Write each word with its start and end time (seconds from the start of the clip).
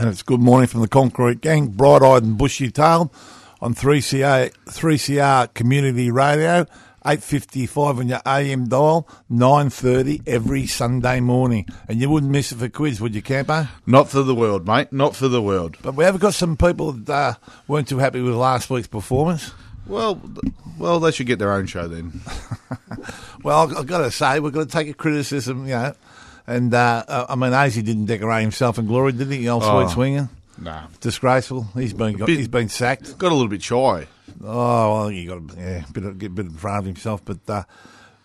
and 0.00 0.08
it's 0.08 0.22
good 0.22 0.40
morning 0.40 0.66
from 0.66 0.80
the 0.80 0.88
Concrete 0.88 1.42
Gang, 1.42 1.66
bright-eyed 1.66 2.22
and 2.22 2.38
bushy-tailed 2.38 3.10
on 3.60 3.74
3CR, 3.74 4.50
3CR 4.64 5.52
Community 5.52 6.10
Radio, 6.10 6.64
8.55 7.04 7.98
on 7.98 8.08
your 8.08 8.22
AM 8.24 8.66
dial, 8.66 9.06
9.30 9.30 10.26
every 10.26 10.66
Sunday 10.66 11.20
morning. 11.20 11.66
And 11.86 12.00
you 12.00 12.08
wouldn't 12.08 12.32
miss 12.32 12.50
it 12.50 12.56
for 12.56 12.70
quiz, 12.70 12.98
would 12.98 13.14
you, 13.14 13.20
Campo? 13.20 13.68
Not 13.84 14.08
for 14.08 14.22
the 14.22 14.34
world, 14.34 14.66
mate. 14.66 14.90
Not 14.90 15.14
for 15.14 15.28
the 15.28 15.42
world. 15.42 15.76
But 15.82 15.96
we 15.96 16.04
have 16.04 16.18
got 16.18 16.32
some 16.32 16.56
people 16.56 16.92
that 16.92 17.12
uh, 17.12 17.34
weren't 17.68 17.88
too 17.88 17.98
happy 17.98 18.22
with 18.22 18.32
last 18.32 18.70
week's 18.70 18.88
performance. 18.88 19.52
Well, 19.86 20.18
well, 20.78 20.98
they 20.98 21.10
should 21.10 21.26
get 21.26 21.38
their 21.38 21.52
own 21.52 21.66
show 21.66 21.86
then. 21.88 22.22
Well, 23.42 23.74
I've 23.74 23.86
got 23.86 23.98
to 23.98 24.10
say, 24.10 24.38
we're 24.38 24.50
going 24.50 24.66
to 24.66 24.72
take 24.72 24.88
a 24.88 24.92
criticism, 24.92 25.64
you 25.64 25.72
know. 25.72 25.94
And, 26.50 26.74
uh, 26.74 27.04
uh, 27.06 27.26
I 27.28 27.36
mean, 27.36 27.52
Azy 27.52 27.84
didn't 27.84 28.06
decorate 28.06 28.42
himself 28.42 28.78
in 28.78 28.86
glory, 28.86 29.12
did 29.12 29.30
he, 29.30 29.38
the 29.38 29.50
old 29.50 29.62
Oh. 29.64 29.84
sweet 29.84 29.92
swinger? 29.94 30.28
nah, 30.58 30.86
Disgraceful. 31.00 31.68
He's 31.74 31.92
been, 31.92 32.16
Bit- 32.16 32.28
he's 32.28 32.48
been 32.48 32.68
sacked. 32.68 33.16
got 33.18 33.30
a 33.30 33.34
little 33.34 33.48
bit 33.48 33.62
shy. 33.62 34.06
Oh 34.42 34.94
well, 34.94 35.10
you 35.10 35.28
got 35.28 35.56
yeah, 35.58 35.84
bit 35.92 36.04
of, 36.04 36.18
get 36.18 36.26
a 36.26 36.30
bit 36.34 36.46
in 36.46 36.52
front 36.52 36.78
of 36.80 36.84
himself, 36.86 37.22
but 37.24 37.38
uh, 37.48 37.62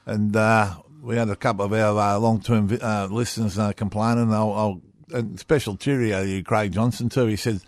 and 0.06 0.36
uh, 0.36 0.74
we 1.02 1.16
had 1.18 1.30
a 1.30 1.36
couple 1.36 1.66
of 1.66 1.74
our 1.74 1.98
uh, 2.16 2.18
long-term 2.20 2.78
uh, 2.82 3.08
listeners 3.12 3.58
uh, 3.60 3.74
complaining. 3.74 4.34
I'll, 4.34 4.54
I'll 4.54 4.82
and 5.14 5.40
special 5.40 5.76
cheerio 5.78 6.24
to 6.24 6.30
you, 6.30 6.44
Craig 6.44 6.72
Johnson 6.74 7.10
too. 7.10 7.26
He 7.28 7.36
said 7.36 7.60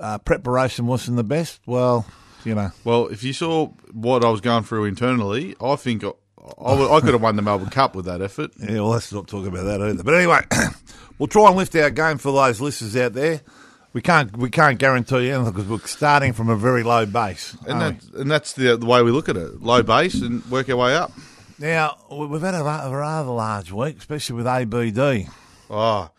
uh, 0.00 0.18
preparation 0.18 0.86
wasn't 0.86 1.16
the 1.16 1.24
best. 1.24 1.60
Well, 1.66 2.06
you 2.44 2.54
know, 2.54 2.70
Well, 2.84 3.06
if 3.08 3.22
you 3.24 3.32
saw 3.32 3.68
what 3.92 4.24
I 4.24 4.28
was 4.30 4.40
going 4.40 4.64
through 4.64 4.84
internally, 4.86 5.54
I 5.60 5.76
think 5.76 6.04
I, 6.44 6.72
I, 6.96 7.00
could 7.00 7.12
have 7.14 7.22
won 7.22 7.36
the 7.36 7.42
Melbourne 7.42 7.70
Cup 7.70 7.94
with 7.94 8.04
that 8.04 8.20
effort. 8.20 8.50
yeah. 8.58 8.74
Well, 8.74 8.88
let's 8.88 9.12
not 9.12 9.26
talk 9.28 9.46
about 9.46 9.64
that 9.64 9.80
either. 9.80 10.02
But 10.02 10.14
anyway, 10.14 10.40
we'll 11.18 11.26
try 11.26 11.48
and 11.48 11.56
lift 11.56 11.74
our 11.76 11.90
game 11.90 12.18
for 12.18 12.32
those 12.32 12.60
listeners 12.60 12.96
out 12.96 13.14
there. 13.14 13.40
We 13.94 14.02
can't 14.02 14.36
we 14.36 14.50
can't 14.50 14.78
guarantee 14.78 15.30
anything 15.30 15.52
because 15.52 15.68
we're 15.68 15.78
starting 15.86 16.32
from 16.32 16.48
a 16.48 16.56
very 16.56 16.82
low 16.82 17.06
base. 17.06 17.56
And, 17.66 17.80
that, 17.80 18.02
and 18.14 18.30
that's 18.30 18.52
the, 18.54 18.76
the 18.76 18.86
way 18.86 19.02
we 19.02 19.10
look 19.12 19.28
at 19.28 19.36
it. 19.36 19.62
Low 19.62 19.82
base 19.82 20.20
and 20.20 20.44
work 20.50 20.68
our 20.68 20.76
way 20.76 20.94
up. 20.96 21.12
Now 21.58 21.96
we- 22.10 22.26
we've 22.26 22.42
had 22.42 22.54
a, 22.54 22.58
a 22.60 22.90
rather 22.90 23.30
large 23.30 23.70
week, 23.70 23.98
especially 23.98 24.36
with 24.36 24.46
ABD. 24.46 25.28
Oh, 25.70 26.10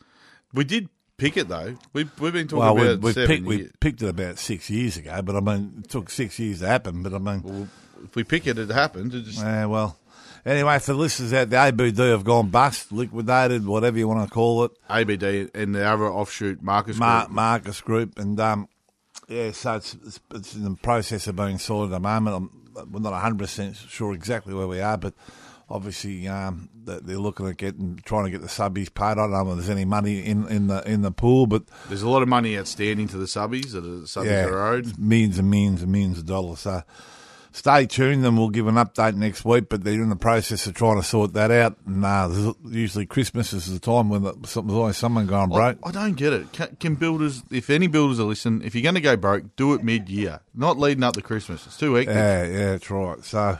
we 0.53 0.63
did 0.63 0.89
pick 1.17 1.37
it, 1.37 1.49
though. 1.49 1.75
We, 1.93 2.09
we've 2.19 2.33
been 2.33 2.47
talking 2.47 2.59
Well, 2.59 2.77
about 2.81 3.01
we, 3.01 3.11
seven 3.11 3.27
picked, 3.27 3.45
we 3.45 3.69
picked 3.79 4.01
it 4.01 4.07
about 4.07 4.39
six 4.39 4.69
years 4.69 4.97
ago, 4.97 5.21
but 5.21 5.35
I 5.35 5.39
mean, 5.41 5.83
it 5.83 5.89
took 5.89 6.09
six 6.09 6.39
years 6.39 6.59
to 6.59 6.67
happen. 6.67 7.03
But 7.03 7.13
I 7.13 7.19
mean, 7.19 7.41
Well, 7.43 7.67
if 8.03 8.15
we 8.15 8.23
pick 8.23 8.47
it, 8.47 8.57
it 8.57 8.69
happens. 8.69 9.13
It 9.13 9.23
just, 9.23 9.43
uh, 9.43 9.67
well, 9.69 9.97
anyway, 10.45 10.79
for 10.79 10.93
listeners 10.93 11.33
out, 11.33 11.49
the 11.49 11.57
ABD 11.57 11.97
have 11.97 12.23
gone 12.23 12.49
bust, 12.49 12.91
liquidated, 12.91 13.65
whatever 13.65 13.97
you 13.97 14.07
want 14.07 14.27
to 14.27 14.33
call 14.33 14.63
it, 14.65 14.71
ABD 14.89 15.51
and 15.55 15.75
the 15.75 15.85
other 15.85 16.05
offshoot 16.05 16.61
Marcus 16.61 16.97
Mar- 16.97 17.25
Group. 17.25 17.35
Marcus 17.35 17.81
Group, 17.81 18.19
and 18.19 18.39
um, 18.39 18.67
yeah, 19.27 19.51
so 19.51 19.75
it's, 19.75 19.95
it's 20.05 20.19
it's 20.33 20.55
in 20.55 20.63
the 20.63 20.75
process 20.75 21.27
of 21.27 21.35
being 21.35 21.57
sorted 21.57 21.93
at 21.93 21.95
the 21.95 21.99
moment. 21.99 22.35
I'm, 22.75 22.91
we're 22.91 22.99
not 22.99 23.19
hundred 23.19 23.39
percent 23.39 23.75
sure 23.75 24.13
exactly 24.13 24.53
where 24.53 24.67
we 24.67 24.79
are, 24.81 24.97
but. 24.97 25.13
Obviously, 25.67 26.27
um, 26.27 26.69
they're 26.75 27.17
looking 27.17 27.47
at 27.47 27.57
getting, 27.57 27.99
trying 28.05 28.25
to 28.25 28.29
get 28.29 28.41
the 28.41 28.47
subbies 28.47 28.93
paid. 28.93 29.03
I 29.03 29.15
don't 29.15 29.31
know 29.31 29.49
if 29.49 29.57
there's 29.57 29.69
any 29.71 29.83
money 29.83 30.19
in, 30.19 30.47
in 30.47 30.67
the 30.67 30.87
in 30.87 31.01
the 31.01 31.09
pool, 31.09 31.47
but 31.47 31.63
There's 31.89 32.03
a 32.03 32.07
lot 32.07 32.21
of 32.21 32.27
money 32.27 32.55
outstanding 32.55 33.07
to 33.07 33.17
the 33.17 33.25
subbies 33.25 33.71
that 33.71 33.81
the 33.81 34.05
subbies 34.05 34.45
are 34.45 34.63
owed. 34.63 34.99
millions 34.99 35.39
and 35.39 35.49
millions 35.49 35.81
and 35.81 35.91
millions 35.91 36.19
of 36.19 36.27
dollars. 36.27 36.59
So 36.59 36.83
stay 37.55 37.85
tuned 37.85 38.25
and 38.25 38.37
we'll 38.37 38.49
give 38.49 38.67
an 38.67 38.75
update 38.75 39.15
next 39.15 39.45
week. 39.45 39.69
But 39.69 39.83
they're 39.83 39.93
in 40.01 40.09
the 40.09 40.15
process 40.15 40.67
of 40.67 40.73
trying 40.73 40.97
to 40.97 41.03
sort 41.03 41.33
that 41.33 41.51
out. 41.51 41.77
And 41.85 42.03
uh, 42.03 42.53
usually 42.67 43.05
Christmas 43.05 43.53
is 43.53 43.71
the 43.71 43.79
time 43.79 44.09
when 44.09 44.23
there's 44.23 44.57
always 44.57 44.97
someone 44.97 45.25
going 45.25 45.49
broke. 45.49 45.77
I 45.83 45.91
don't 45.91 46.13
get 46.13 46.33
it. 46.33 46.51
Can, 46.51 46.75
can 46.79 46.95
builders, 46.95 47.43
if 47.51 47.69
any 47.69 47.87
builders 47.87 48.19
are 48.19 48.23
listening, 48.23 48.65
if 48.65 48.75
you're 48.75 48.83
going 48.83 48.95
to 48.95 49.01
go 49.01 49.15
broke, 49.15 49.55
do 49.55 49.73
it 49.73 49.83
mid-year, 49.83 50.41
not 50.53 50.77
leading 50.77 51.03
up 51.03 51.13
to 51.15 51.21
Christmas. 51.21 51.65
It's 51.65 51.77
too 51.77 51.93
hectic. 51.95 52.13
Yeah, 52.15 52.43
yeah, 52.45 52.71
that's 52.71 52.91
right. 52.91 53.23
So. 53.23 53.57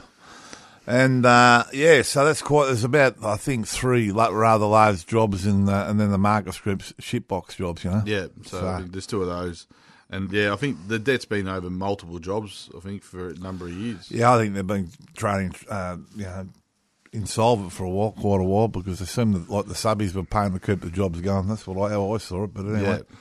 And 0.88 1.26
uh, 1.26 1.64
yeah, 1.74 2.04
so 2.04 2.26
that's 2.26 2.44
quite. 2.44 2.68
There's 2.68 2.84
about 2.84 3.24
I 3.24 3.38
think 3.38 3.66
three 3.66 4.12
like, 4.12 4.32
rather 4.32 4.68
large 4.68 5.08
jobs 5.08 5.48
in, 5.48 5.66
the, 5.66 5.90
and 5.90 6.00
then 6.00 6.12
the 6.12 6.20
Marcus 6.20 6.60
Group's 6.60 6.94
shipbox 7.02 7.56
jobs. 7.56 7.84
You 7.84 7.90
know. 7.90 8.04
Yeah, 8.06 8.28
so, 8.44 8.60
So- 8.60 8.86
there's 8.88 9.08
two 9.08 9.24
of 9.24 9.28
those. 9.28 9.66
And 10.10 10.32
yeah, 10.32 10.54
I 10.54 10.56
think 10.56 10.88
the 10.88 11.00
debt's 11.00 11.26
been 11.26 11.47
over 11.47 11.70
multiple 11.70 12.20
jobs, 12.20 12.70
I 12.78 12.79
think, 12.79 13.02
for 13.03 13.29
a 13.29 13.34
number 13.34 13.66
of 13.66 13.74
years. 13.74 14.12
Yeah, 14.12 14.34
I 14.34 14.38
think 14.38 14.53
they've 14.53 14.66
been 14.66 14.90
trading, 15.18 15.56
uh, 15.70 15.97
you 16.16 16.24
know, 16.26 16.47
insolvent 17.12 17.72
for 17.72 17.85
a 17.85 17.90
while, 17.90 18.12
quite 18.12 18.40
a 18.41 18.44
while, 18.44 18.68
because 18.68 19.00
they 19.00 19.06
seem 19.06 19.32
that 19.34 19.50
like 19.50 19.66
the 19.66 19.74
subbies 19.74 20.14
were 20.14 20.24
paying 20.24 20.53
to 20.53 20.59
keep 20.59 20.82
the 20.82 20.91
jobs 20.91 21.22
going. 21.22 21.47
That's 21.47 21.66
what 21.66 21.90
I, 21.90 21.94
how 21.94 22.14
I 22.14 22.18
saw 22.20 22.44
it. 22.44 22.53
But 22.53 22.66
anyway, 22.66 22.82
Yeah. 23.09 23.16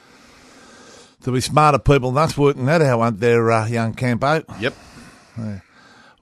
to 1.22 1.32
be 1.32 1.40
smarter 1.40 1.78
people 1.78 2.10
than 2.12 2.22
us 2.24 2.36
working 2.36 2.66
that 2.66 2.82
out, 2.82 3.00
aren't 3.00 3.20
there, 3.20 3.50
uh, 3.50 3.66
young 3.66 3.94
Campo? 3.94 4.42
Yep. 4.60 4.74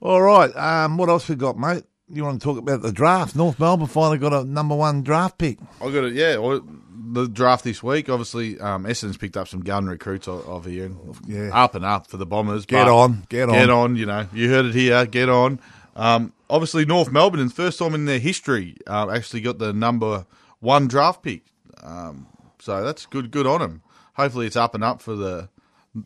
All 0.01 0.21
right, 0.21 0.55
um, 0.55 0.97
what 0.97 1.09
else 1.09 1.27
we 1.29 1.35
got, 1.35 1.57
mate? 1.57 1.83
You 2.13 2.23
want 2.23 2.39
to 2.39 2.43
talk 2.45 2.57
about 2.57 2.81
the 2.81 2.91
draft? 2.91 3.35
North 3.35 3.59
Melbourne 3.59 3.87
finally 3.87 4.19
got 4.19 4.33
a 4.33 4.43
number 4.43 4.75
one 4.75 5.01
draft 5.01 5.37
pick. 5.37 5.57
I 5.81 5.85
got 5.91 6.03
it. 6.03 6.13
Yeah, 6.13 6.35
the 6.35 7.27
draft 7.27 7.63
this 7.63 7.81
week. 7.81 8.07
Obviously, 8.09 8.59
um, 8.59 8.85
Essendon's 8.85 9.17
picked 9.17 9.35
up 9.35 9.47
some 9.47 9.61
gun 9.61 9.87
recruits 9.87 10.27
over 10.27 10.69
here. 10.69 10.85
And 10.85 11.15
Yeah. 11.27 11.49
up 11.53 11.73
and 11.75 11.83
up 11.83 12.07
for 12.07 12.17
the 12.17 12.25
Bombers. 12.25 12.65
Get 12.65 12.87
on, 12.87 13.25
get 13.29 13.49
on, 13.49 13.55
get 13.55 13.69
on. 13.69 13.95
You 13.95 14.05
know, 14.05 14.27
you 14.33 14.49
heard 14.49 14.65
it 14.65 14.75
here. 14.75 15.05
Get 15.05 15.27
on. 15.29 15.59
Um, 15.95 16.33
obviously, 16.49 16.85
North 16.85 17.11
Melbourne, 17.11 17.39
in 17.39 17.49
first 17.49 17.79
time 17.79 17.93
in 17.95 18.05
their 18.05 18.19
history, 18.19 18.77
uh, 18.87 19.09
actually 19.09 19.41
got 19.41 19.57
the 19.59 19.73
number 19.73 20.25
one 20.59 20.87
draft 20.87 21.23
pick. 21.23 21.43
Um, 21.83 22.27
so 22.59 22.83
that's 22.83 23.05
good. 23.05 23.31
Good 23.31 23.47
on 23.47 23.59
them. 23.61 23.81
Hopefully, 24.15 24.45
it's 24.45 24.55
up 24.55 24.75
and 24.75 24.83
up 24.83 25.01
for 25.01 25.15
the 25.15 25.49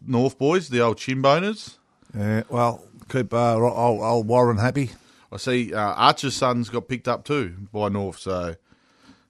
North 0.06 0.38
boys, 0.38 0.70
the 0.70 0.80
old 0.82 0.98
Shinboners. 0.98 1.78
Yeah, 2.18 2.44
well, 2.50 2.84
keep 3.10 3.34
uh, 3.34 3.56
old, 3.56 4.02
old 4.02 4.28
Warren 4.28 4.58
happy. 4.58 4.92
I 5.32 5.38
see 5.38 5.74
uh, 5.74 5.80
Archer's 5.80 6.36
son's 6.36 6.70
got 6.70 6.88
picked 6.88 7.08
up 7.08 7.26
too 7.26 7.68
by 7.74 7.90
North, 7.90 8.20
so 8.20 8.56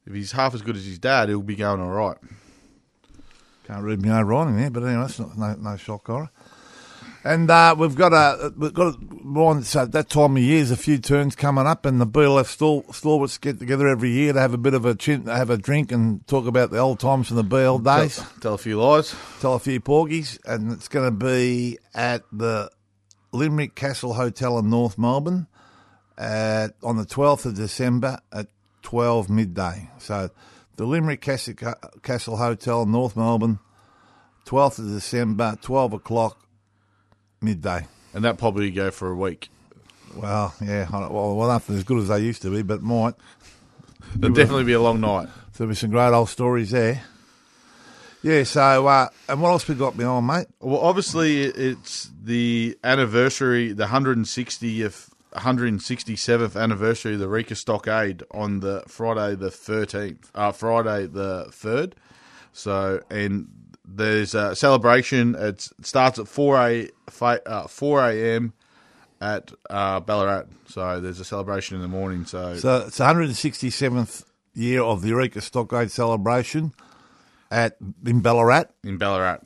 if 0.05 0.13
he's 0.13 0.31
half 0.31 0.53
as 0.53 0.61
good 0.61 0.75
as 0.75 0.85
his 0.85 0.99
dad, 0.99 1.29
he'll 1.29 1.41
be 1.41 1.55
going 1.55 1.81
all 1.81 1.91
right. 1.91 2.17
Can't 3.65 3.83
read 3.83 4.05
my 4.05 4.19
own 4.19 4.25
writing 4.25 4.55
there, 4.55 4.69
but 4.69 4.83
anyway, 4.83 5.01
that's 5.01 5.19
not, 5.19 5.37
no, 5.37 5.53
no 5.55 5.75
shock 5.75 6.07
horror. 6.07 6.29
And 7.23 7.51
uh, 7.51 7.75
we've 7.77 7.95
got 7.95 8.13
a 8.13 8.53
we've 8.55 8.73
got 8.73 8.93
a, 8.93 8.97
one. 8.97 9.63
So 9.63 9.85
that 9.85 10.09
time 10.09 10.37
of 10.37 10.43
year, 10.43 10.59
there's 10.59 10.71
a 10.71 10.77
few 10.77 10.97
turns 10.97 11.35
coming 11.35 11.67
up, 11.67 11.85
and 11.85 11.99
the 11.99 12.07
BLF 12.07 12.45
stall, 12.45 12.85
stalwarts 12.93 13.37
get 13.37 13.59
together 13.59 13.89
every 13.89 14.11
year 14.11 14.31
to 14.31 14.39
have 14.39 14.53
a 14.53 14.57
bit 14.57 14.73
of 14.73 14.85
a 14.85 14.95
chin, 14.95 15.25
have 15.25 15.49
a 15.49 15.57
drink, 15.57 15.91
and 15.91 16.25
talk 16.27 16.47
about 16.47 16.71
the 16.71 16.77
old 16.77 17.01
times 17.01 17.27
from 17.27 17.35
the 17.35 17.43
BL 17.43 17.79
days. 17.79 18.15
Tell, 18.15 18.25
tell 18.39 18.53
a 18.53 18.57
few 18.57 18.81
lies. 18.81 19.13
tell 19.41 19.55
a 19.55 19.59
few 19.59 19.81
porgies, 19.81 20.39
and 20.45 20.71
it's 20.71 20.87
going 20.87 21.05
to 21.05 21.25
be 21.25 21.79
at 21.93 22.23
the 22.31 22.71
Limerick 23.33 23.75
Castle 23.75 24.13
Hotel 24.13 24.57
in 24.59 24.69
North 24.69 24.97
Melbourne 24.97 25.47
at, 26.17 26.75
on 26.83 26.97
the 26.97 27.05
12th 27.05 27.45
of 27.45 27.55
December 27.55 28.19
at 28.31 28.47
12 28.83 29.29
midday. 29.29 29.89
So 29.99 30.29
the 30.75 30.85
Limerick 30.85 31.21
Castle, 31.21 32.37
Hotel, 32.37 32.85
North 32.85 33.15
Melbourne, 33.15 33.59
12th 34.45 34.79
of 34.79 34.87
December, 34.87 35.57
12 35.61 35.93
o'clock 35.93 36.39
midday. 37.41 37.85
And 38.13 38.23
that 38.23 38.37
probably 38.37 38.71
go 38.71 38.91
for 38.91 39.09
a 39.09 39.15
week. 39.15 39.49
Well, 40.15 40.55
yeah, 40.61 40.87
well, 40.89 41.35
well, 41.35 41.47
nothing 41.49 41.75
as 41.75 41.83
good 41.83 41.99
as 41.99 42.07
they 42.07 42.19
used 42.19 42.41
to 42.43 42.49
be, 42.49 42.63
but 42.63 42.81
might. 42.81 43.15
It'll 44.15 44.33
definitely 44.33 44.63
be 44.63 44.73
a 44.73 44.81
long 44.81 45.01
night. 45.01 45.27
There'll 45.53 45.69
be 45.69 45.75
some 45.75 45.91
great 45.91 46.13
old 46.13 46.29
stories 46.29 46.71
there. 46.71 47.03
Yeah, 48.23 48.43
so, 48.43 48.87
uh, 48.87 49.09
and 49.29 49.41
what 49.41 49.49
else 49.49 49.67
we 49.67 49.75
got 49.75 49.95
behind, 49.95 50.25
mate? 50.25 50.47
Well, 50.59 50.79
obviously, 50.79 51.43
it's 51.43 52.09
the 52.23 52.77
anniversary, 52.83 53.73
the 53.73 53.85
160th, 53.85 55.09
167th 55.37 56.61
anniversary 56.61 57.13
of 57.13 57.19
the 57.19 57.25
Eureka 57.25 57.55
Stockade 57.55 58.23
on 58.31 58.59
the 58.59 58.83
Friday 58.87 59.35
the 59.35 59.49
13th, 59.49 60.29
uh, 60.35 60.51
Friday 60.51 61.07
the 61.07 61.45
3rd. 61.49 61.93
So, 62.53 63.01
and 63.09 63.47
there's 63.85 64.33
a 64.35 64.55
celebration. 64.55 65.35
It 65.35 65.69
starts 65.81 66.19
at 66.19 66.27
4 66.27 66.57
a, 66.57 66.89
uh, 67.45 67.67
4 67.67 68.09
a.m. 68.09 68.53
at 69.21 69.51
uh, 69.69 69.99
Ballarat. 69.99 70.45
So, 70.67 70.99
there's 70.99 71.19
a 71.19 71.25
celebration 71.25 71.75
in 71.75 71.81
the 71.81 71.87
morning. 71.87 72.25
So, 72.25 72.55
So 72.55 72.85
it's 72.87 72.97
the 72.97 73.03
167th 73.03 74.25
year 74.53 74.81
of 74.81 75.01
the 75.01 75.09
Eureka 75.09 75.41
Stockade 75.41 75.91
celebration 75.91 76.73
at 77.51 77.77
in 78.05 78.21
Ballarat. 78.21 78.65
in 78.83 78.97
Ballarat. 78.97 79.41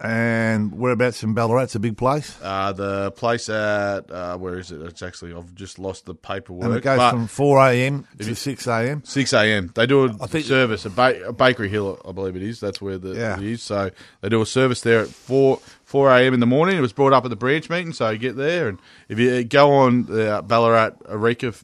And 0.00 0.72
whereabouts 0.76 1.22
in 1.22 1.34
Ballarat? 1.34 1.62
It's 1.62 1.74
a 1.76 1.80
big 1.80 1.96
place. 1.96 2.36
Uh, 2.42 2.72
the 2.72 3.12
place 3.12 3.48
at, 3.48 4.10
uh, 4.10 4.36
where 4.36 4.58
is 4.58 4.70
it? 4.72 4.82
It's 4.82 5.02
actually, 5.02 5.32
I've 5.32 5.54
just 5.54 5.78
lost 5.78 6.04
the 6.06 6.14
paperwork. 6.14 6.64
And 6.64 6.74
it 6.74 6.82
goes 6.82 6.98
but- 6.98 7.10
from 7.12 7.26
4 7.28 7.58
a.m. 7.68 8.06
to 8.18 8.34
6 8.34 8.66
a.m. 8.66 9.02
Six 9.04 9.32
a.m. 9.32 9.70
They 9.74 9.86
do 9.86 10.06
a 10.06 10.16
I 10.20 10.26
think- 10.26 10.46
service 10.46 10.84
a, 10.84 10.90
ba- 10.90 11.32
Bakery 11.32 11.68
Hill, 11.68 12.00
I 12.06 12.12
believe 12.12 12.34
it 12.36 12.42
is. 12.42 12.60
That's 12.60 12.82
where 12.82 12.98
the 12.98 13.14
Yeah. 13.14 13.36
it 13.38 13.44
is. 13.44 13.62
So 13.62 13.90
they 14.20 14.28
do 14.28 14.42
a 14.42 14.46
service 14.46 14.80
there 14.80 15.00
at 15.00 15.08
four 15.08 15.60
four 15.84 16.10
a.m. 16.10 16.34
in 16.34 16.40
the 16.40 16.46
morning. 16.46 16.76
It 16.76 16.80
was 16.80 16.92
brought 16.92 17.12
up 17.12 17.24
at 17.24 17.30
the 17.30 17.36
branch 17.36 17.70
meeting, 17.70 17.92
so 17.92 18.10
you 18.10 18.18
get 18.18 18.36
there, 18.36 18.68
and 18.68 18.78
if 19.08 19.18
you 19.18 19.44
go 19.44 19.70
on 19.72 20.06
the 20.06 20.42
Ballarat 20.44 20.90
Eureka 21.08 21.54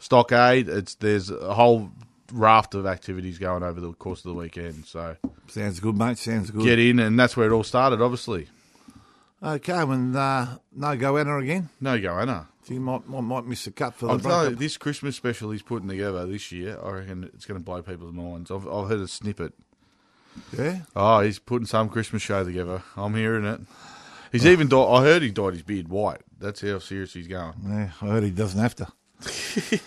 Stockade, 0.00 0.68
it's 0.68 0.94
there's 0.96 1.30
a 1.30 1.54
whole 1.54 1.90
raft 2.32 2.74
of 2.74 2.86
activities 2.86 3.38
going 3.38 3.62
over 3.62 3.80
the 3.80 3.92
course 3.92 4.20
of 4.20 4.30
the 4.30 4.34
weekend. 4.34 4.84
So 4.86 5.16
Sounds 5.48 5.80
good, 5.80 5.96
mate. 5.96 6.18
Sounds 6.18 6.50
good. 6.50 6.64
get 6.64 6.78
in, 6.78 6.98
and 6.98 7.18
that's 7.18 7.36
where 7.36 7.48
it 7.48 7.52
all 7.52 7.64
started. 7.64 8.00
Obviously, 8.00 8.48
Okay, 9.42 9.72
and 9.72 10.16
uh, 10.16 10.46
no 10.74 10.96
goanna 10.96 11.40
again. 11.42 11.68
no 11.80 11.98
goanna. 11.98 12.46
So 12.64 12.74
you 12.74 12.80
might, 12.80 13.08
might 13.08 13.20
might 13.22 13.46
miss 13.46 13.66
a 13.66 13.70
cut 13.70 13.94
for 13.94 14.18
the 14.18 14.50
you, 14.50 14.56
this 14.56 14.76
Christmas 14.76 15.16
special 15.16 15.52
he's 15.52 15.62
putting 15.62 15.88
together 15.88 16.26
this 16.26 16.52
year, 16.52 16.78
I 16.82 16.90
reckon 16.90 17.24
it's 17.32 17.46
going 17.46 17.58
to 17.58 17.64
blow 17.64 17.80
people's 17.82 18.12
minds. 18.12 18.50
I've, 18.50 18.66
I've 18.68 18.88
heard 18.88 19.00
a 19.00 19.08
snippet. 19.08 19.54
Yeah. 20.56 20.80
Oh, 20.94 21.20
he's 21.20 21.38
putting 21.38 21.66
some 21.66 21.88
Christmas 21.88 22.20
show 22.22 22.44
together. 22.44 22.82
I'm 22.96 23.14
hearing 23.14 23.44
it. 23.44 23.60
He's 24.32 24.44
even 24.46 24.68
dyed. 24.68 24.86
I 24.86 25.02
heard 25.02 25.22
he 25.22 25.30
dyed 25.30 25.54
his 25.54 25.62
beard 25.62 25.88
white. 25.88 26.20
That's 26.38 26.60
how 26.60 26.78
serious 26.80 27.14
he's 27.14 27.28
going. 27.28 27.54
Yeah, 27.64 27.90
I 28.02 28.06
heard 28.06 28.24
he 28.24 28.30
doesn't 28.30 28.60
have 28.60 28.74
to. 28.76 28.88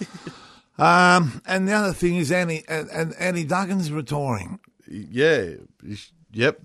um, 0.82 1.42
and 1.46 1.68
the 1.68 1.74
other 1.74 1.94
thing 1.94 2.16
is 2.16 2.32
Annie 2.32 2.64
and, 2.68 2.90
and 2.90 3.14
Annie 3.20 3.46
Duggan's 3.46 3.92
retiring. 3.92 4.60
Yeah. 4.88 5.52
Yep. 6.34 6.62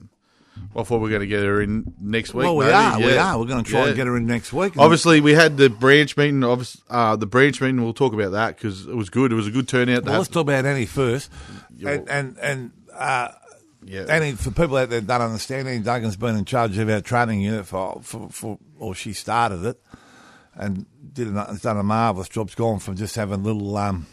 I 0.75 0.83
thought 0.83 0.97
we 0.97 1.03
were 1.03 1.09
going 1.11 1.21
to 1.21 1.27
get 1.27 1.43
her 1.43 1.61
in 1.61 1.95
next 2.01 2.33
week. 2.35 2.45
well, 2.45 2.57
we 2.57 2.65
maybe. 2.65 2.75
are. 2.75 2.99
We 2.99 3.17
are. 3.17 3.39
We're 3.39 3.45
going 3.47 3.65
to 3.65 3.71
try 3.71 3.81
Yeah. 3.83 3.87
and 3.89 3.97
get 3.97 4.07
her 4.07 4.17
in 4.17 4.27
next 4.27 4.53
week. 4.53 4.77
Obviously, 4.79 5.21
we 5.21 5.33
had 5.35 5.57
the 5.59 5.69
branch 5.69 6.17
meeting. 6.17 6.43
Uh, 6.45 7.17
the 7.17 7.27
branch 7.27 7.61
meeting. 7.61 7.83
We'll 7.83 7.93
talk 7.93 8.15
about 8.15 8.33
that 8.33 8.57
because 8.57 8.87
it 8.87 8.95
was 8.95 9.11
good. 9.11 9.33
It 9.33 9.35
was 9.35 9.47
a 9.47 9.51
good 9.51 9.69
turnout. 9.69 10.05
Well, 10.05 10.17
let's 10.19 10.29
talk 10.29 10.43
about 10.43 10.65
Annie 10.65 10.87
first. 10.87 11.31
Yeah, 11.77 11.91
And 11.91 12.09
and, 12.09 12.39
and 12.39 12.71
uh, 12.95 13.29
yeah. 13.85 14.07
Annie, 14.09 14.33
for 14.33 14.51
people 14.51 14.77
out 14.77 14.89
there 14.91 15.01
that 15.01 15.07
don't 15.07 15.27
understand, 15.27 15.69
Annie 15.69 15.85
Duggan's 15.85 16.17
been 16.17 16.37
in 16.37 16.45
charge 16.47 16.79
of 16.79 16.89
our 16.89 17.01
training 17.03 17.41
unit 17.43 17.67
for, 17.67 18.01
for, 18.03 18.29
for 18.31 18.59
or 18.79 18.95
she 18.95 19.13
started 19.13 19.63
it 19.65 19.81
and 20.57 20.87
did 21.13 21.29
an, 21.29 21.37
has 21.37 21.63
done 21.63 21.79
a 21.79 21.83
marvellous 21.83 22.29
job. 22.29 22.47
It's 22.47 22.55
gone 22.55 22.79
from 22.79 22.97
just 22.97 23.17
having 23.17 23.43
little, 23.43 23.77
um, 23.77 24.07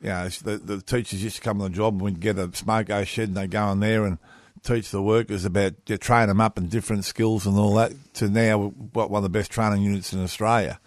you 0.00 0.08
know, 0.08 0.28
the, 0.28 0.58
the 0.58 0.80
teachers 0.80 1.22
used 1.22 1.36
to 1.36 1.42
come 1.42 1.60
on 1.60 1.70
the 1.70 1.76
job 1.76 1.94
and 1.94 2.02
we'd 2.02 2.20
get 2.20 2.38
a 2.38 2.48
smoko 2.48 3.06
shed 3.06 3.28
and 3.28 3.36
they'd 3.36 3.50
go 3.50 3.70
in 3.70 3.80
there 3.80 4.04
and 4.04 4.18
teach 4.62 4.90
the 4.90 5.02
workers 5.02 5.44
about, 5.44 5.74
you 5.86 5.96
train 5.96 6.28
them 6.28 6.40
up 6.40 6.58
in 6.58 6.68
different 6.68 7.04
skills 7.04 7.46
and 7.46 7.56
all 7.56 7.74
that 7.74 7.92
to 8.14 8.28
now 8.28 8.58
we've 8.58 8.92
got 8.92 9.10
one 9.10 9.18
of 9.18 9.22
the 9.24 9.38
best 9.38 9.50
training 9.50 9.82
units 9.82 10.12
in 10.12 10.22
Australia. 10.22 10.80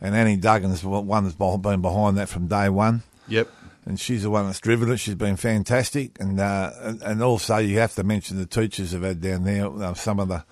And 0.00 0.14
Annie 0.14 0.36
Duggan's 0.36 0.82
the 0.82 0.88
one 0.88 1.24
that's 1.24 1.36
been 1.36 1.80
behind 1.80 2.18
that 2.18 2.28
from 2.28 2.46
day 2.46 2.68
one 2.68 3.02
Yep. 3.28 3.48
and 3.86 3.98
she's 3.98 4.22
the 4.22 4.30
one 4.30 4.46
that's 4.46 4.60
driven 4.60 4.90
it. 4.90 4.98
She's 4.98 5.14
been 5.14 5.36
fantastic, 5.36 6.20
and 6.20 6.38
uh, 6.38 6.70
and, 7.02 7.22
also 7.22 7.56
you 7.58 7.78
have 7.78 7.94
to 7.94 8.04
mention 8.04 8.38
the 8.38 8.44
teachers 8.44 8.92
have 8.92 9.02
had 9.02 9.20
down 9.20 9.44
there. 9.44 9.66
Uh, 9.66 9.94
some 9.94 10.20
of 10.20 10.28
the 10.28 10.44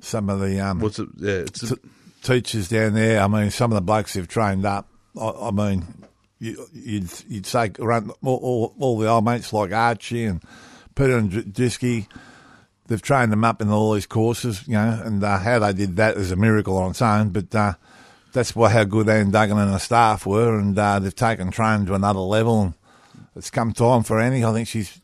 some 0.00 0.28
of 0.30 0.40
the 0.40 0.60
um, 0.60 0.80
What's 0.80 0.98
it? 0.98 1.08
Yeah. 1.16 1.32
It's 1.32 1.72
teachers 2.22 2.68
down 2.68 2.94
there. 2.94 3.20
I 3.20 3.26
mean, 3.26 3.50
some 3.50 3.70
of 3.70 3.74
the 3.74 3.80
blokes 3.82 4.14
who've 4.14 4.28
trained 4.28 4.64
up. 4.64 4.88
I, 5.20 5.30
I 5.30 5.50
mean, 5.50 5.84
you, 6.38 6.66
you'd 6.72 7.10
you'd 7.28 7.46
say 7.46 7.70
around 7.78 8.12
all, 8.22 8.36
all, 8.36 8.74
all 8.78 8.98
the 8.98 9.08
old 9.08 9.24
mates 9.24 9.52
like 9.52 9.72
Archie 9.72 10.24
and 10.24 10.42
Peter 10.94 11.16
and 11.16 11.30
Disky. 11.30 12.06
They've 12.86 13.00
trained 13.00 13.30
them 13.30 13.44
up 13.44 13.62
in 13.62 13.70
all 13.70 13.92
these 13.92 14.06
courses, 14.06 14.66
you 14.66 14.74
know, 14.74 15.00
and 15.04 15.22
uh, 15.22 15.38
how 15.38 15.60
they 15.60 15.72
did 15.72 15.96
that 15.96 16.16
is 16.16 16.32
a 16.32 16.36
miracle 16.36 16.76
on 16.76 16.90
its 16.90 17.02
own. 17.02 17.28
But 17.28 17.54
uh, 17.54 17.74
that's 18.32 18.56
what 18.56 18.72
how 18.72 18.84
good 18.84 19.08
Anne 19.08 19.30
Duggan 19.30 19.58
and 19.58 19.70
her 19.70 19.78
staff 19.78 20.26
were, 20.26 20.58
and 20.58 20.76
uh, 20.76 20.98
they've 20.98 21.14
taken 21.14 21.50
training 21.50 21.86
to 21.86 21.94
another 21.94 22.20
level. 22.20 22.62
And 22.62 22.74
it's 23.36 23.50
come 23.50 23.72
time 23.72 24.02
for 24.02 24.20
Annie. 24.20 24.44
I 24.44 24.52
think 24.52 24.66
she's 24.66 25.00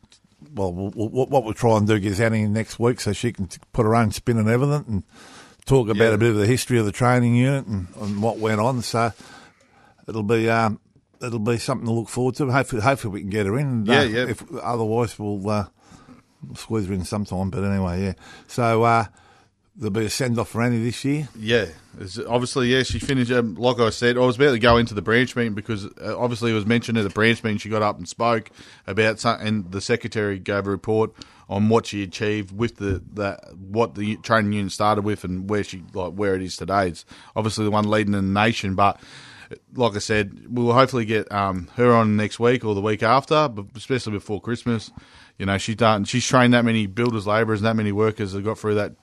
well. 0.53 0.73
What 0.73 1.43
we'll 1.45 1.53
try 1.53 1.77
and 1.77 1.87
do 1.87 1.95
is 1.95 2.19
Annie 2.19 2.47
next 2.47 2.77
week 2.77 2.99
so 2.99 3.13
she 3.13 3.31
can 3.31 3.47
put 3.71 3.85
her 3.85 3.95
own 3.95 4.11
spin 4.11 4.37
and 4.37 4.49
everything, 4.49 4.85
and 4.87 5.03
talk 5.67 5.89
about 5.89 6.03
Yeah. 6.07 6.13
a 6.13 6.17
bit 6.17 6.31
of 6.31 6.37
the 6.37 6.47
history 6.47 6.79
of 6.79 6.85
the 6.85 6.91
training 6.91 7.35
unit 7.35 7.67
and, 7.67 7.87
and 8.01 8.21
what 8.21 8.39
went 8.39 8.59
on. 8.59 8.81
So 8.81 9.11
it'll 10.07 10.23
be 10.23 10.49
um, 10.49 10.79
it'll 11.21 11.37
be 11.39 11.57
something 11.59 11.85
to 11.85 11.93
look 11.93 12.09
forward 12.09 12.35
to. 12.35 12.49
Hopefully, 12.51 12.81
hopefully 12.81 13.13
we 13.13 13.21
can 13.21 13.29
get 13.29 13.45
her 13.45 13.57
in. 13.59 13.67
And, 13.67 13.89
uh, 13.89 13.93
Yeah, 13.93 14.03
yeah. 14.03 14.25
If 14.29 14.43
otherwise, 14.55 15.19
we'll, 15.19 15.47
uh, 15.49 15.67
we'll 16.45 16.55
squeeze 16.55 16.87
her 16.87 16.93
in 16.93 17.05
sometime. 17.05 17.49
But 17.51 17.63
anyway, 17.63 18.03
yeah. 18.03 18.13
So 18.47 18.83
uh, 18.83 19.05
there'll 19.77 19.91
be 19.91 20.05
a 20.05 20.09
send 20.09 20.39
off 20.39 20.49
for 20.49 20.61
Annie 20.61 20.83
this 20.83 21.05
year. 21.05 21.29
Yeah, 21.37 21.67
obviously, 22.27 22.73
yeah, 22.73 22.83
she 22.83 22.99
finished. 22.99 23.31
Um, 23.31 23.55
like 23.55 23.79
I 23.79 23.91
said, 23.91 24.17
I 24.17 24.21
was 24.21 24.35
about 24.35 24.51
to 24.51 24.59
go 24.59 24.77
into 24.77 24.93
the 24.93 25.01
branch 25.01 25.35
meeting 25.35 25.53
because 25.53 25.85
uh, 25.85 26.17
obviously 26.17 26.51
it 26.51 26.55
was 26.55 26.65
mentioned 26.65 26.97
at 26.97 27.03
the 27.03 27.09
branch 27.09 27.43
meeting. 27.43 27.59
She 27.59 27.69
got 27.69 27.81
up 27.81 27.97
and 27.97 28.07
spoke 28.07 28.49
about 28.87 29.19
some, 29.19 29.39
and 29.39 29.71
the 29.71 29.81
secretary 29.81 30.39
gave 30.39 30.65
a 30.67 30.71
report 30.71 31.13
on 31.49 31.69
what 31.69 31.85
she 31.85 32.03
achieved 32.03 32.57
with 32.57 32.77
the, 32.77 33.01
the 33.13 33.37
what 33.55 33.95
the 33.95 34.17
training 34.17 34.53
unit 34.53 34.71
started 34.71 35.03
with 35.03 35.23
and 35.23 35.49
where 35.49 35.63
she 35.63 35.83
like 35.93 36.13
where 36.13 36.35
it 36.35 36.41
is 36.41 36.57
today. 36.57 36.89
It's 36.89 37.05
obviously 37.35 37.65
the 37.65 37.71
one 37.71 37.89
leading 37.89 38.13
in 38.13 38.33
the 38.33 38.39
nation, 38.39 38.75
but. 38.75 38.99
Like 39.75 39.95
I 39.95 39.99
said, 39.99 40.41
we'll 40.49 40.73
hopefully 40.73 41.05
get 41.05 41.31
um, 41.31 41.69
her 41.75 41.93
on 41.93 42.17
next 42.17 42.37
week 42.37 42.65
or 42.65 42.75
the 42.75 42.81
week 42.81 43.01
after, 43.01 43.47
but 43.47 43.67
especially 43.77 44.11
before 44.11 44.41
Christmas. 44.41 44.91
You 45.37 45.45
know, 45.45 45.57
she's 45.57 45.77
done. 45.77 46.03
She's 46.03 46.27
trained 46.27 46.53
that 46.53 46.65
many 46.65 46.85
builders, 46.85 47.25
labourers, 47.25 47.61
and 47.61 47.67
that 47.67 47.77
many 47.77 47.93
workers 47.93 48.33
that 48.33 48.43
got 48.43 48.59
through 48.59 48.75
that 48.75 48.95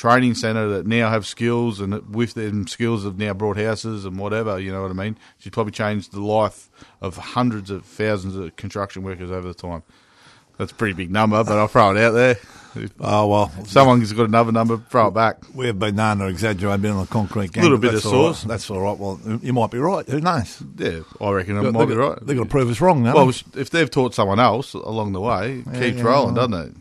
training 0.00 0.34
centre 0.34 0.66
that 0.66 0.86
now 0.86 1.10
have 1.10 1.26
skills 1.26 1.78
and 1.78 2.14
with 2.14 2.32
them 2.32 2.66
skills 2.66 3.04
have 3.04 3.18
now 3.18 3.34
brought 3.34 3.58
houses 3.58 4.06
and 4.06 4.18
whatever, 4.18 4.58
you 4.58 4.72
know 4.72 4.80
what 4.80 4.90
I 4.90 4.94
mean? 4.94 5.18
She's 5.38 5.52
probably 5.52 5.72
changed 5.72 6.12
the 6.12 6.22
life 6.22 6.70
of 7.02 7.18
hundreds 7.18 7.70
of 7.70 7.84
thousands 7.84 8.34
of 8.34 8.56
construction 8.56 9.02
workers 9.02 9.30
over 9.30 9.46
the 9.46 9.52
time. 9.52 9.82
That's 10.56 10.72
a 10.72 10.74
pretty 10.74 10.94
big 10.94 11.10
number, 11.10 11.44
but 11.44 11.58
I'll 11.58 11.68
throw 11.68 11.94
it 11.94 12.02
out 12.02 12.12
there. 12.12 12.38
Oh 13.00 13.26
well, 13.26 13.50
someone's 13.64 14.12
got 14.12 14.28
another 14.28 14.52
number, 14.52 14.76
throw 14.90 15.08
it 15.08 15.10
back. 15.10 15.38
we've 15.56 15.76
been 15.76 15.96
known 15.96 16.18
to 16.18 16.28
exaggerate 16.28 16.76
a 16.76 16.78
bit 16.78 16.92
on 16.92 17.00
the 17.00 17.06
concrete 17.06 17.50
game. 17.50 17.64
Little 17.64 17.78
bit 17.78 17.90
that's 17.90 18.04
of 18.04 18.14
all 18.14 18.26
right. 18.28 18.36
sauce. 18.36 18.44
That's 18.44 18.70
all 18.70 18.80
right. 18.80 18.96
Well, 18.96 19.20
you 19.42 19.52
might 19.52 19.72
be 19.72 19.78
right. 19.78 20.08
Who 20.08 20.20
knows? 20.20 20.62
Yeah, 20.76 21.00
I 21.20 21.32
reckon 21.32 21.56
it 21.56 21.62
They've 21.64 21.72
might 21.72 21.86
be 21.86 21.96
right. 21.96 22.16
They've 22.24 22.36
got 22.36 22.44
to 22.44 22.48
prove 22.48 22.70
us 22.70 22.80
wrong, 22.80 23.02
now. 23.02 23.16
well, 23.16 23.28
if 23.28 23.70
they've 23.70 23.90
taught 23.90 24.14
someone 24.14 24.38
else 24.38 24.74
along 24.74 25.14
the 25.14 25.20
way, 25.20 25.64
it 25.66 25.80
keeps 25.80 25.98
yeah, 25.98 26.04
rolling, 26.04 26.36
well. 26.36 26.46
doesn't 26.46 26.68
it? 26.70 26.76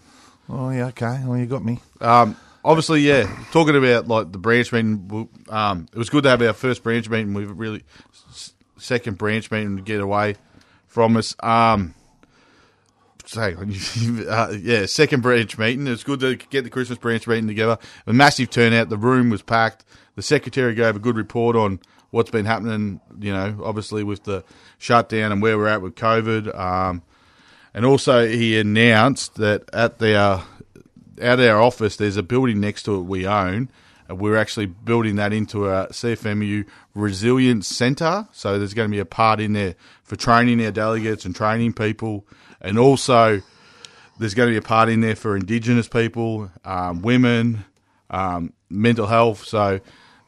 oh 0.47 0.69
yeah, 0.69 0.85
okay. 0.89 1.23
Well, 1.25 1.39
you 1.39 1.47
got 1.47 1.65
me. 1.65 1.79
Um, 2.01 2.37
obviously, 2.63 3.01
yeah. 3.01 3.29
Talking 3.51 3.75
about 3.75 4.07
like 4.07 4.31
the 4.31 4.37
branch 4.37 4.71
meeting, 4.71 5.29
um, 5.49 5.87
it 5.91 5.97
was 5.97 6.09
good 6.09 6.23
to 6.23 6.29
have 6.29 6.41
our 6.41 6.53
first 6.53 6.83
branch 6.83 7.09
meeting. 7.09 7.33
We've 7.33 7.51
really 7.51 7.83
second 8.77 9.17
branch 9.17 9.51
meeting 9.51 9.77
to 9.77 9.81
get 9.81 10.01
away 10.01 10.35
from 10.87 11.17
us. 11.17 11.35
Um, 11.41 11.93
uh, 13.37 14.55
yeah, 14.59 14.85
second 14.87 15.21
branch 15.21 15.57
meeting. 15.57 15.85
It's 15.87 16.03
good 16.03 16.19
to 16.21 16.35
get 16.35 16.63
the 16.63 16.69
Christmas 16.69 16.97
branch 16.97 17.27
meeting 17.27 17.47
together. 17.47 17.77
A 18.07 18.13
massive 18.13 18.49
turnout. 18.49 18.89
The 18.89 18.97
room 18.97 19.29
was 19.29 19.41
packed. 19.41 19.85
The 20.15 20.23
secretary 20.23 20.73
gave 20.73 20.95
a 20.95 20.99
good 20.99 21.15
report 21.15 21.55
on 21.55 21.79
what's 22.09 22.31
been 22.31 22.45
happening. 22.45 22.99
You 23.19 23.33
know, 23.33 23.61
obviously 23.63 24.03
with 24.03 24.23
the 24.23 24.43
shutdown 24.79 25.31
and 25.31 25.41
where 25.41 25.57
we're 25.57 25.67
at 25.67 25.81
with 25.81 25.95
COVID. 25.95 26.57
Um, 26.57 27.03
and 27.73 27.85
also 27.85 28.27
he 28.27 28.59
announced 28.59 29.35
that 29.35 29.69
at 29.73 29.99
their 29.99 30.41
at 31.19 31.39
our 31.39 31.61
office, 31.61 31.95
there's 31.95 32.17
a 32.17 32.23
building 32.23 32.59
next 32.59 32.83
to 32.83 32.95
it 32.95 33.01
we 33.01 33.27
own. 33.27 33.69
We're 34.09 34.37
actually 34.37 34.65
building 34.65 35.17
that 35.17 35.33
into 35.33 35.67
a 35.67 35.87
CFMU 35.87 36.65
resilience 36.95 37.67
centre. 37.67 38.27
So 38.31 38.57
there's 38.57 38.73
going 38.73 38.89
to 38.89 38.91
be 38.91 38.99
a 38.99 39.05
part 39.05 39.39
in 39.39 39.53
there 39.53 39.75
for 40.03 40.15
training 40.15 40.65
our 40.65 40.71
delegates 40.71 41.25
and 41.25 41.35
training 41.35 41.73
people, 41.73 42.25
and 42.59 42.79
also 42.79 43.41
there's 44.17 44.33
going 44.33 44.47
to 44.47 44.53
be 44.53 44.57
a 44.57 44.61
part 44.61 44.89
in 44.89 45.01
there 45.01 45.15
for 45.15 45.35
Indigenous 45.35 45.87
people, 45.87 46.51
um, 46.65 47.01
women, 47.01 47.65
um, 48.09 48.53
mental 48.69 49.05
health. 49.05 49.45
So 49.45 49.79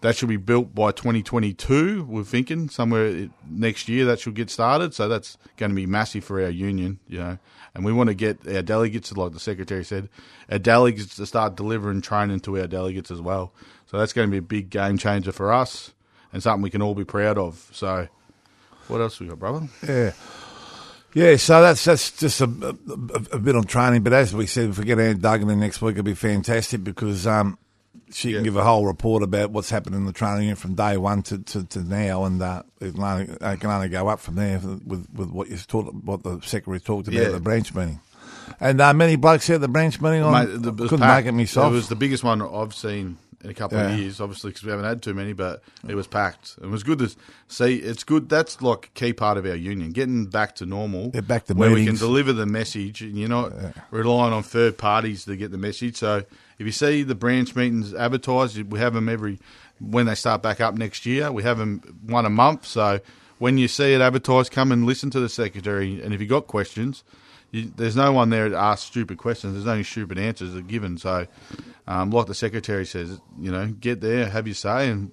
that 0.01 0.15
should 0.15 0.29
be 0.29 0.37
built 0.37 0.73
by 0.73 0.91
2022. 0.91 2.03
We're 2.03 2.23
thinking 2.23 2.69
somewhere 2.69 3.29
next 3.49 3.89
year 3.89 4.05
that 4.05 4.19
should 4.19 4.35
get 4.35 4.49
started. 4.49 4.93
So 4.93 5.07
that's 5.07 5.37
going 5.57 5.71
to 5.71 5.75
be 5.75 5.85
massive 5.85 6.23
for 6.23 6.41
our 6.41 6.49
union, 6.49 6.99
you 7.07 7.19
know. 7.19 7.37
And 7.73 7.85
we 7.85 7.93
want 7.93 8.09
to 8.09 8.13
get 8.13 8.45
our 8.47 8.61
delegates, 8.61 9.15
like 9.15 9.31
the 9.31 9.39
secretary 9.39 9.85
said, 9.85 10.09
our 10.49 10.59
delegates 10.59 11.15
to 11.15 11.25
start 11.25 11.55
delivering 11.55 12.01
training 12.01 12.41
to 12.41 12.59
our 12.59 12.67
delegates 12.67 13.11
as 13.11 13.21
well. 13.21 13.53
So 13.85 13.97
that's 13.97 14.13
going 14.13 14.27
to 14.27 14.31
be 14.31 14.37
a 14.37 14.41
big 14.41 14.69
game 14.69 14.97
changer 14.97 15.31
for 15.31 15.53
us 15.53 15.93
and 16.33 16.43
something 16.43 16.61
we 16.61 16.69
can 16.69 16.81
all 16.81 16.95
be 16.95 17.05
proud 17.05 17.37
of. 17.37 17.69
So, 17.71 18.07
what 18.87 19.01
else 19.01 19.19
we 19.19 19.27
got, 19.27 19.39
brother? 19.39 19.67
Yeah. 19.87 20.11
Yeah, 21.13 21.35
so 21.35 21.61
that's 21.61 21.83
that's 21.83 22.11
just 22.11 22.39
a, 22.39 22.45
a, 22.45 23.35
a 23.35 23.39
bit 23.39 23.55
on 23.55 23.65
training. 23.65 24.01
But 24.01 24.13
as 24.13 24.33
we 24.33 24.47
said, 24.47 24.69
if 24.69 24.79
we 24.79 24.85
get 24.85 24.97
Anne 24.97 25.19
Duggan 25.19 25.49
in 25.49 25.59
next 25.59 25.81
week, 25.81 25.93
it'll 25.93 26.03
be 26.03 26.13
fantastic 26.13 26.85
because 26.85 27.27
um, 27.27 27.57
she 28.13 28.29
Yeah. 28.31 28.37
can 28.37 28.43
give 28.45 28.55
a 28.57 28.63
whole 28.63 28.85
report 28.85 29.23
about 29.23 29.51
what's 29.51 29.69
happened 29.69 29.95
in 29.95 30.05
the 30.05 30.13
training 30.13 30.43
unit 30.43 30.57
from 30.57 30.75
day 30.75 30.97
one 30.97 31.21
to, 31.23 31.39
to, 31.39 31.63
to 31.65 31.79
now, 31.79 32.25
and 32.25 32.41
uh, 32.41 32.63
it, 32.79 32.93
can 32.93 33.03
only, 33.03 33.23
it 33.25 33.59
can 33.59 33.69
only 33.69 33.89
go 33.89 34.07
up 34.07 34.19
from 34.19 34.35
there 34.35 34.59
with, 34.59 35.07
with 35.13 35.29
what 35.31 35.49
you 35.49 35.57
talked, 35.57 35.93
what 36.03 36.23
the 36.23 36.39
secretary 36.41 36.79
talked 36.79 37.07
about 37.07 37.19
Yeah. 37.19 37.27
at 37.27 37.31
the 37.33 37.39
branch 37.39 37.73
meeting. 37.73 37.99
And 38.59 38.81
uh, 38.81 38.93
many 38.93 39.15
blokes 39.15 39.47
here 39.47 39.55
at 39.55 39.61
the 39.61 39.67
branch 39.67 40.01
meeting. 40.01 40.23
On, 40.23 40.31
Mate, 40.33 40.61
the- 40.61 40.69
it 40.69 40.75
was 40.79 40.89
couldn't 40.89 41.05
packed. 41.05 41.25
make 41.25 41.33
it 41.33 41.35
myself. 41.37 41.71
It 41.71 41.75
was 41.75 41.89
the 41.89 41.95
biggest 41.95 42.23
one 42.23 42.41
I've 42.41 42.73
seen 42.73 43.17
in 43.43 43.49
a 43.49 43.53
couple 43.55 43.77
Yeah. 43.77 43.89
of 43.91 43.97
years, 43.99 44.19
obviously, 44.21 44.51
because 44.51 44.63
we 44.65 44.69
haven't 44.71 44.85
had 44.85 45.01
too 45.01 45.13
many, 45.15 45.33
but 45.33 45.63
it 45.87 45.95
was 45.95 46.05
packed. 46.05 46.57
It 46.61 46.67
was 46.67 46.83
good 46.83 46.99
to 46.99 47.09
see. 47.47 47.77
It's 47.77 48.03
good. 48.03 48.29
That's 48.29 48.61
like 48.61 48.87
a 48.87 48.99
key 48.99 49.13
part 49.13 49.37
of 49.37 49.45
our 49.47 49.55
union, 49.55 49.93
getting 49.93 50.25
back 50.27 50.55
to 50.57 50.65
normal. 50.67 51.09
Yeah, 51.13 51.21
back 51.21 51.45
to 51.45 51.53
where 51.55 51.71
we 51.71 51.85
can 51.85 51.95
deliver 51.95 52.33
the 52.33 52.45
message, 52.45 53.01
and 53.01 53.17
you're 53.17 53.29
not 53.29 53.51
relying 53.89 54.33
on 54.33 54.43
third 54.43 54.77
parties 54.77 55.25
to 55.25 55.35
get 55.35 55.49
the 55.51 55.57
message. 55.57 55.97
So 55.97 56.23
if 56.61 56.67
you 56.67 56.71
see 56.71 57.01
the 57.01 57.15
branch 57.15 57.55
meetings 57.55 57.91
advertised, 57.91 58.61
we 58.71 58.77
have 58.77 58.93
them 58.93 59.09
every 59.09 59.39
when 59.79 60.05
they 60.05 60.13
start 60.13 60.43
back 60.43 60.61
up 60.61 60.75
next 60.75 61.07
year. 61.07 61.31
We 61.31 61.41
have 61.41 61.57
them 61.57 61.79
one 62.05 62.23
a 62.23 62.29
month. 62.29 62.67
So 62.67 62.99
when 63.39 63.57
you 63.57 63.67
see 63.67 63.93
it 63.93 64.01
advertised, 64.01 64.51
come 64.51 64.71
and 64.71 64.85
listen 64.85 65.09
to 65.09 65.19
the 65.19 65.27
secretary, 65.27 65.99
and 65.99 66.13
if 66.13 66.21
you've 66.21 66.29
got 66.29 66.45
questions. 66.45 67.03
You, 67.49 67.71
there's 67.75 67.95
no 67.95 68.13
one 68.13 68.29
there 68.29 68.47
to 68.47 68.55
ask 68.55 68.85
stupid 68.85 69.17
questions. 69.17 69.55
There's 69.55 69.65
only 69.65 69.83
stupid 69.83 70.19
answers 70.19 70.53
that 70.53 70.59
are 70.59 70.61
given. 70.61 70.99
So, 70.99 71.25
um, 71.87 72.11
like 72.11 72.27
the 72.27 72.35
secretary 72.35 72.85
says, 72.85 73.19
you 73.39 73.51
know, 73.51 73.65
get 73.67 73.99
there, 73.99 74.29
have 74.29 74.45
your 74.47 74.53
say, 74.53 74.87
and 74.87 75.11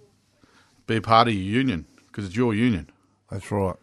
be 0.87 0.97
a 0.97 1.01
part 1.01 1.29
of 1.29 1.35
your 1.35 1.43
union 1.43 1.87
because 2.09 2.27
it's 2.27 2.37
your 2.37 2.55
union. 2.55 2.91
That's 3.31 3.51
right. 3.51 3.77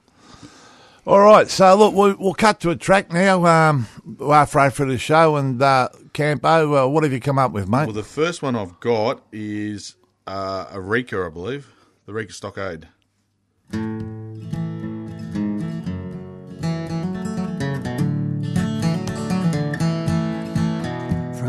All 1.07 1.19
right, 1.19 1.47
so 1.47 1.75
look, 1.75 1.93
we'll, 1.93 2.15
we'll 2.17 2.33
cut 2.33 2.59
to 2.61 2.71
a 2.71 2.75
track 2.75 3.13
now. 3.13 3.45
Um, 3.45 3.87
we're 4.17 4.33
halfway 4.33 4.71
through 4.71 4.91
the 4.91 4.97
show, 4.97 5.35
and 5.35 5.61
uh, 5.61 5.89
Campo, 6.13 6.85
uh, 6.85 6.87
what 6.87 7.03
have 7.03 7.13
you 7.13 7.19
come 7.19 7.37
up 7.37 7.51
with, 7.51 7.69
mate? 7.69 7.85
Well, 7.85 7.93
the 7.93 8.01
first 8.01 8.41
one 8.41 8.55
I've 8.55 8.79
got 8.79 9.21
is 9.31 9.97
uh, 10.25 10.65
Eureka, 10.73 11.23
I 11.23 11.29
believe, 11.29 11.71
the 12.07 12.11
Eureka 12.11 12.33
Stockade. 12.33 12.87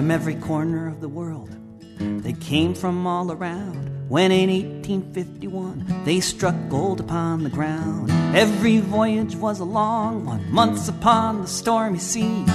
from 0.06 0.10
every 0.10 0.36
corner 0.36 0.86
of 0.86 1.00
the 1.00 1.08
world. 1.08 1.50
They 1.98 2.34
came 2.34 2.74
from 2.74 3.06
all 3.06 3.32
around. 3.32 3.95
When 4.08 4.30
in 4.30 4.50
1851 4.50 6.04
they 6.04 6.20
struck 6.20 6.54
gold 6.68 7.00
upon 7.00 7.42
the 7.42 7.50
ground. 7.50 8.12
Every 8.36 8.78
voyage 8.78 9.34
was 9.34 9.58
a 9.58 9.64
long 9.64 10.24
one, 10.24 10.48
months 10.52 10.88
upon 10.88 11.42
the 11.42 11.48
stormy 11.48 11.98
sea. 11.98 12.46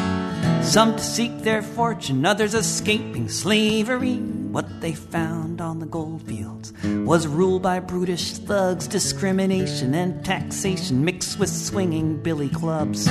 Some 0.63 0.95
to 0.95 1.03
seek 1.03 1.39
their 1.39 1.61
fortune, 1.61 2.25
others 2.25 2.53
escaping 2.53 3.27
slavery. 3.27 4.15
What 4.15 4.79
they 4.79 4.93
found 4.93 5.59
on 5.59 5.79
the 5.79 5.85
gold 5.85 6.21
fields 6.21 6.71
was 6.83 7.27
rule 7.27 7.59
by 7.59 7.81
brutish 7.81 8.31
thugs, 8.33 8.87
discrimination 8.87 9.93
and 9.93 10.23
taxation 10.23 11.03
mixed 11.03 11.37
with 11.37 11.49
swinging 11.49 12.23
billy 12.23 12.49
clubs. 12.49 13.05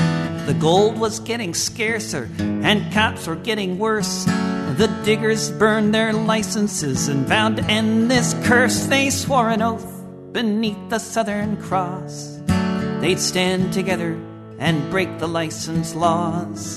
The 0.46 0.56
gold 0.58 0.98
was 0.98 1.20
getting 1.20 1.52
scarcer 1.52 2.30
and 2.38 2.90
cops 2.90 3.26
were 3.26 3.36
getting 3.36 3.78
worse. 3.78 4.26
The 4.80 4.88
diggers 5.04 5.50
burned 5.50 5.94
their 5.94 6.14
licenses 6.14 7.08
and 7.08 7.26
vowed 7.26 7.56
to 7.56 7.64
end 7.64 8.10
this 8.10 8.32
curse. 8.44 8.86
They 8.86 9.10
swore 9.10 9.50
an 9.50 9.60
oath 9.60 9.84
beneath 10.32 10.88
the 10.88 10.98
Southern 10.98 11.60
Cross. 11.60 12.40
They'd 13.02 13.20
stand 13.20 13.74
together 13.74 14.18
and 14.58 14.90
break 14.90 15.18
the 15.18 15.28
license 15.28 15.94
laws. 15.94 16.76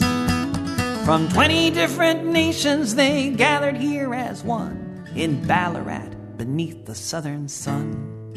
From 1.05 1.29
20 1.29 1.72
different 1.72 2.25
nations, 2.25 2.95
they 2.95 3.29
gathered 3.29 3.77
here 3.77 4.13
as 4.13 4.43
one 4.43 5.07
in 5.15 5.48
Ballarat 5.48 6.10
beneath 6.36 6.86
the 6.86 6.95
southern 6.95 7.48
sun. 7.48 8.33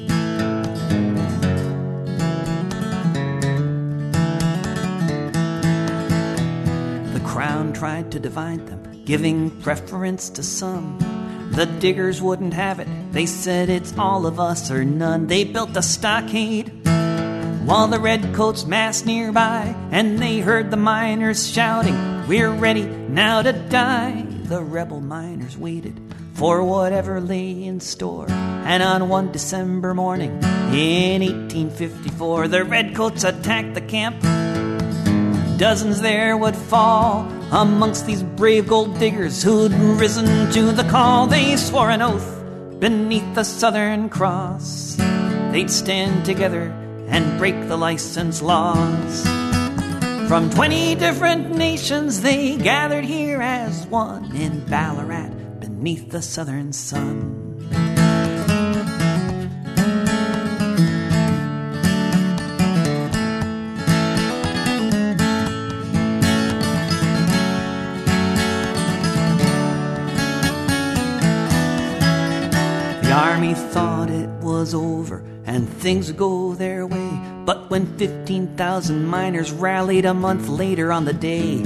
The 7.13 7.23
crown 7.25 7.73
tried 7.73 8.13
to 8.13 8.21
divide 8.21 8.65
them, 8.69 8.96
giving 9.07 9.51
preference 9.63 10.29
to 10.31 10.43
some. 10.43 10.99
The 11.53 11.65
diggers 11.65 12.21
wouldn't 12.21 12.53
have 12.53 12.81
it. 12.81 12.89
They 13.13 13.25
said 13.25 13.71
it's 13.71 13.97
all 13.97 14.27
of 14.27 14.39
us 14.39 14.71
or 14.71 14.85
none. 14.85 15.29
They 15.29 15.45
built 15.45 15.77
a 15.77 15.83
stockade 15.83 16.85
while 17.65 17.89
the 17.89 17.99
redcoats 17.99 18.67
massed 18.67 19.07
nearby, 19.07 19.75
and 19.91 20.19
they 20.19 20.41
heard 20.41 20.71
the 20.71 20.77
miners 20.77 21.49
shouting, 21.49 22.29
We're 22.29 22.51
ready 22.51 22.85
now 22.85 23.43
to 23.43 23.53
die. 23.53 24.25
The 24.45 24.63
rebel 24.63 25.01
miners 25.01 25.57
waited 25.57 26.01
for 26.35 26.63
whatever 26.63 27.21
lay 27.21 27.65
in 27.65 27.81
store. 27.81 28.31
And 28.31 28.83
on 28.83 29.09
one 29.09 29.33
December 29.33 29.95
morning 29.95 30.31
in 30.73 31.23
1854, 31.23 32.49
the 32.49 32.65
redcoats 32.65 33.25
attacked 33.25 33.75
the 33.75 33.81
camp. 33.81 34.23
Dozens 35.59 36.03
there 36.03 36.37
would 36.37 36.55
fall 36.55 37.23
amongst 37.51 38.05
these 38.05 38.23
brave 38.23 38.69
gold 38.69 38.99
diggers 38.99 39.43
who'd 39.43 39.73
risen 39.73 40.53
to 40.53 40.71
the 40.71 40.85
call. 40.85 41.27
They 41.27 41.57
swore 41.57 41.89
an 41.89 42.03
oath 42.03 42.45
beneath 42.79 43.35
the 43.35 43.43
Southern 43.43 44.11
Cross. 44.11 44.97
They'd 45.53 45.71
stand 45.71 46.27
together 46.27 46.65
and 47.09 47.39
break 47.39 47.69
the 47.69 47.79
license 47.79 48.43
laws. 48.43 49.25
From 50.29 50.51
20 50.51 50.97
different 50.97 51.57
nations, 51.57 52.21
they 52.21 52.57
gathered 52.57 53.07
here 53.07 53.41
as 53.41 53.87
one 53.87 54.37
in 54.37 54.63
Ballarat 54.67 55.31
beneath 55.61 56.11
the 56.11 56.21
southern 56.21 56.75
sun. 56.75 57.46
Was 74.57 74.75
over 74.75 75.23
and 75.45 75.69
things 75.69 76.11
go 76.13 76.55
their 76.55 76.87
way. 76.87 77.11
But 77.45 77.69
when 77.69 77.99
15,000 77.99 79.07
miners 79.07 79.53
rallied 79.53 80.07
a 80.07 80.15
month 80.15 80.49
later 80.49 80.93
on 80.93 81.05
the 81.05 81.13
day, 81.13 81.59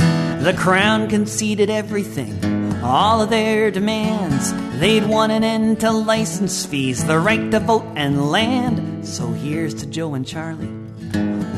the 0.43 0.55
crown 0.59 1.09
conceded 1.09 1.71
everything, 1.71 2.35
all 2.83 3.23
of 3.23 3.31
their 3.31 3.71
demands. 3.71 4.53
They'd 4.81 5.07
won 5.07 5.31
an 5.31 5.45
end 5.45 5.81
to 5.81 5.93
license 5.93 6.67
fees, 6.67 7.05
the 7.05 7.21
right 7.21 7.49
to 7.53 7.61
vote 7.61 7.87
and 7.95 8.29
land. 8.33 9.07
So 9.07 9.29
here's 9.29 9.75
to 9.75 9.87
Joe 9.87 10.15
and 10.15 10.27
Charlie, 10.27 10.75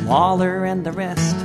Waller 0.05 0.67
and 0.67 0.85
the 0.85 0.93
rest. 0.93 1.42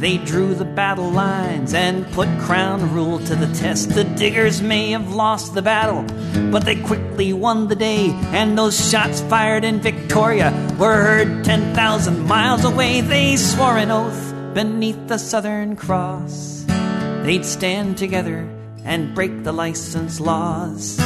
They 0.00 0.16
drew 0.16 0.54
the 0.54 0.64
battle 0.64 1.10
lines 1.10 1.74
and 1.74 2.10
put 2.12 2.26
crown 2.38 2.90
rule 2.94 3.18
to 3.18 3.36
the 3.36 3.52
test. 3.54 3.90
The 3.90 4.04
diggers 4.04 4.62
may 4.62 4.92
have 4.92 5.12
lost 5.12 5.52
the 5.52 5.60
battle, 5.60 6.06
but 6.50 6.64
they 6.64 6.76
quickly 6.76 7.34
won 7.34 7.68
the 7.68 7.76
day. 7.76 8.08
And 8.32 8.56
those 8.56 8.90
shots 8.90 9.20
fired 9.20 9.62
in 9.62 9.78
Victoria 9.82 10.52
were 10.78 11.02
heard 11.02 11.44
10,000 11.44 12.26
miles 12.26 12.64
away. 12.64 13.02
They 13.02 13.36
swore 13.36 13.76
an 13.76 13.90
oath 13.90 14.54
beneath 14.54 15.06
the 15.06 15.18
Southern 15.18 15.76
Cross. 15.76 16.64
They'd 16.66 17.44
stand 17.44 17.98
together 17.98 18.48
and 18.86 19.14
break 19.14 19.44
the 19.44 19.52
license 19.52 20.18
laws. 20.18 20.96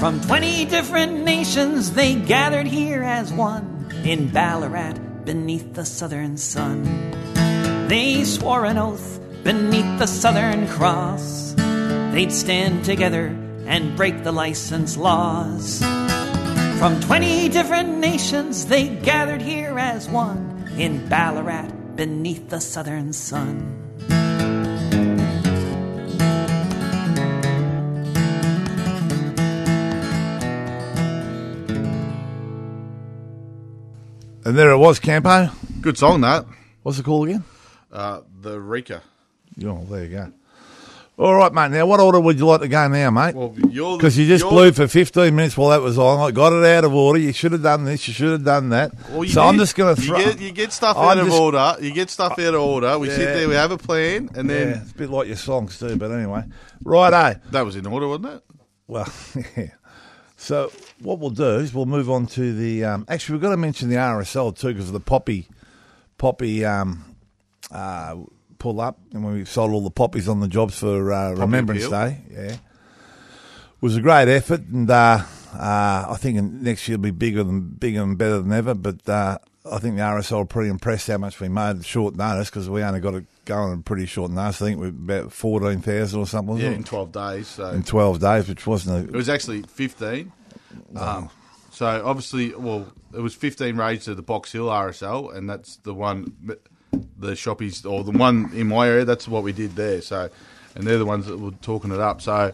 From 0.00 0.22
20 0.22 0.64
different 0.64 1.22
nations, 1.22 1.92
they 1.92 2.14
gathered 2.14 2.66
here 2.66 3.02
as 3.02 3.30
one 3.30 3.92
in 4.04 4.30
Ballarat 4.30 4.94
beneath 5.26 5.74
the 5.74 5.84
southern 5.84 6.38
sun. 6.38 7.09
They 7.90 8.22
swore 8.22 8.66
an 8.66 8.78
oath 8.78 9.18
beneath 9.42 9.98
the 9.98 10.06
Southern 10.06 10.68
Cross. 10.68 11.54
They'd 11.56 12.30
stand 12.30 12.84
together 12.84 13.36
and 13.66 13.96
break 13.96 14.22
the 14.22 14.30
license 14.30 14.96
laws. 14.96 15.80
From 16.78 17.00
20 17.00 17.48
different 17.48 17.98
nations, 17.98 18.66
they 18.66 18.86
gathered 18.86 19.42
here 19.42 19.76
as 19.76 20.08
one 20.08 20.70
in 20.78 21.08
Ballarat 21.08 21.96
beneath 21.96 22.48
the 22.48 22.60
southern 22.60 23.12
sun. 23.12 23.58
And 34.44 34.56
there 34.56 34.70
it 34.70 34.78
was, 34.78 35.00
Campo. 35.00 35.50
Good 35.80 35.98
song 35.98 36.20
that. 36.20 36.46
What's 36.84 37.00
it 37.00 37.04
called 37.04 37.26
again? 37.26 37.42
Uh, 37.92 38.20
the 38.40 38.52
Eureka. 38.52 39.02
Oh, 39.64 39.84
there 39.84 40.04
you 40.04 40.10
go. 40.10 40.32
All 41.18 41.34
right, 41.34 41.52
mate. 41.52 41.70
Now, 41.72 41.84
what 41.84 42.00
order 42.00 42.18
would 42.18 42.38
you 42.38 42.46
like 42.46 42.62
to 42.62 42.68
go 42.68 42.88
now, 42.88 43.10
mate? 43.10 43.34
Well, 43.34 43.54
you're 43.68 43.98
Because 43.98 44.16
you 44.16 44.26
just 44.26 44.42
you're- 44.44 44.54
blew 44.54 44.72
for 44.72 44.88
15 44.88 45.34
minutes 45.36 45.54
while 45.54 45.68
that 45.68 45.82
was 45.82 45.98
on. 45.98 46.18
I 46.18 46.30
got 46.30 46.54
it 46.54 46.64
out 46.64 46.84
of 46.84 46.94
order. 46.94 47.18
You 47.18 47.34
should 47.34 47.52
have 47.52 47.62
done 47.62 47.84
this. 47.84 48.08
You 48.08 48.14
should 48.14 48.30
have 48.30 48.44
done 48.44 48.70
that. 48.70 48.92
Well, 49.10 49.24
you 49.24 49.30
so 49.30 49.42
I'm 49.42 49.54
did. 49.56 49.60
just 49.60 49.76
going 49.76 49.94
to 49.94 50.00
throw. 50.00 50.18
You 50.18 50.24
get, 50.24 50.40
you 50.40 50.52
get 50.52 50.72
stuff 50.72 50.96
I'm 50.96 51.18
out 51.18 51.26
of 51.26 51.30
order. 51.32 51.76
You 51.80 51.92
get 51.92 52.08
stuff 52.08 52.38
out 52.38 52.54
of 52.54 52.60
order. 52.62 52.98
We 52.98 53.10
sit 53.10 53.20
Yeah. 53.20 53.34
there. 53.34 53.48
We 53.48 53.54
have 53.54 53.70
a 53.70 53.76
plan, 53.76 54.30
and 54.34 54.48
then 54.48 54.68
yeah, 54.70 54.82
it's 54.82 54.92
a 54.92 54.94
bit 54.94 55.10
like 55.10 55.26
your 55.26 55.36
songs 55.36 55.78
too, 55.78 55.96
but 55.96 56.10
anyway. 56.10 56.44
Right, 56.84 57.12
eh? 57.12 57.38
that 57.50 57.66
was 57.66 57.76
in 57.76 57.84
order, 57.86 58.08
wasn't 58.08 58.26
it? 58.28 58.42
Well, 58.86 59.12
yeah. 59.58 59.66
So 60.38 60.72
what 61.02 61.18
we'll 61.18 61.28
do 61.30 61.56
is 61.58 61.74
we'll 61.74 61.84
move 61.84 62.08
on 62.08 62.26
to 62.28 62.54
the. 62.54 62.84
Um, 62.84 63.04
actually, 63.08 63.34
we've 63.34 63.42
got 63.42 63.50
to 63.50 63.58
mention 63.58 63.90
the 63.90 63.96
RSL 63.96 64.56
too 64.58 64.68
because 64.68 64.86
of 64.86 64.94
the 64.94 65.00
poppy, 65.00 65.48
poppy 66.16 66.64
um, 66.64 67.04
uh, 67.70 68.16
pull 68.58 68.80
up, 68.80 68.98
and 69.12 69.24
when 69.24 69.34
we 69.34 69.44
sold 69.44 69.72
all 69.72 69.82
the 69.82 69.90
poppies 69.90 70.28
on 70.28 70.40
the 70.40 70.48
jobs 70.48 70.78
for 70.78 71.12
uh, 71.12 71.32
Remembrance. 71.32 71.88
Day. 71.88 72.18
Yeah, 72.30 72.56
was 73.80 73.96
a 73.96 74.00
great 74.00 74.28
effort, 74.28 74.60
and 74.62 74.88
uh, 74.90 75.22
uh, 75.54 76.06
I 76.08 76.16
think 76.18 76.40
next 76.40 76.86
year 76.88 76.98
will 76.98 77.04
be 77.04 77.10
bigger 77.10 77.42
than 77.42 77.62
bigger 77.70 78.02
and 78.02 78.16
better 78.16 78.40
than 78.40 78.52
ever. 78.52 78.74
But 78.74 79.08
uh, 79.08 79.38
I 79.70 79.78
think 79.78 79.96
the 79.96 80.02
RSL 80.02 80.42
are 80.42 80.44
pretty 80.44 80.70
impressed 80.70 81.08
how 81.08 81.18
much 81.18 81.40
we 81.40 81.48
made 81.48 81.84
short 81.84 82.14
notice 82.14 82.50
because 82.50 82.68
we 82.68 82.82
only 82.82 83.00
got 83.00 83.14
it 83.14 83.24
going 83.44 83.72
in 83.72 83.82
pretty 83.82 84.06
short 84.06 84.30
notice. 84.30 84.60
I 84.62 84.66
think 84.66 84.80
we're 84.80 84.88
about 84.88 85.32
fourteen 85.32 85.80
thousand 85.80 86.20
or 86.20 86.26
something. 86.26 86.58
Yeah, 86.58 86.70
it? 86.70 86.74
in 86.74 86.84
twelve 86.84 87.12
days. 87.12 87.48
So 87.48 87.70
in 87.70 87.82
twelve 87.82 88.20
days, 88.20 88.48
which 88.48 88.66
wasn't 88.66 89.08
it 89.08 89.16
was 89.16 89.28
actually 89.28 89.62
fifteen. 89.62 90.32
Um, 90.94 91.30
so 91.70 92.02
obviously, 92.04 92.54
well, 92.54 92.92
it 93.14 93.20
was 93.20 93.34
fifteen 93.34 93.76
raids 93.76 94.04
to 94.04 94.14
the 94.14 94.22
Box 94.22 94.52
Hill 94.52 94.66
RSL, 94.66 95.34
and 95.34 95.48
that's 95.48 95.76
the 95.76 95.94
one, 95.94 96.56
the 97.18 97.32
shoppies 97.32 97.88
or 97.88 98.04
the 98.04 98.10
one 98.10 98.50
in 98.54 98.68
my 98.68 98.88
area. 98.88 99.04
That's 99.04 99.28
what 99.28 99.42
we 99.42 99.52
did 99.52 99.76
there. 99.76 100.00
So, 100.02 100.30
and 100.74 100.86
they're 100.86 100.98
the 100.98 101.06
ones 101.06 101.26
that 101.26 101.38
were 101.38 101.52
talking 101.62 101.92
it 101.92 102.00
up. 102.00 102.20
So 102.22 102.52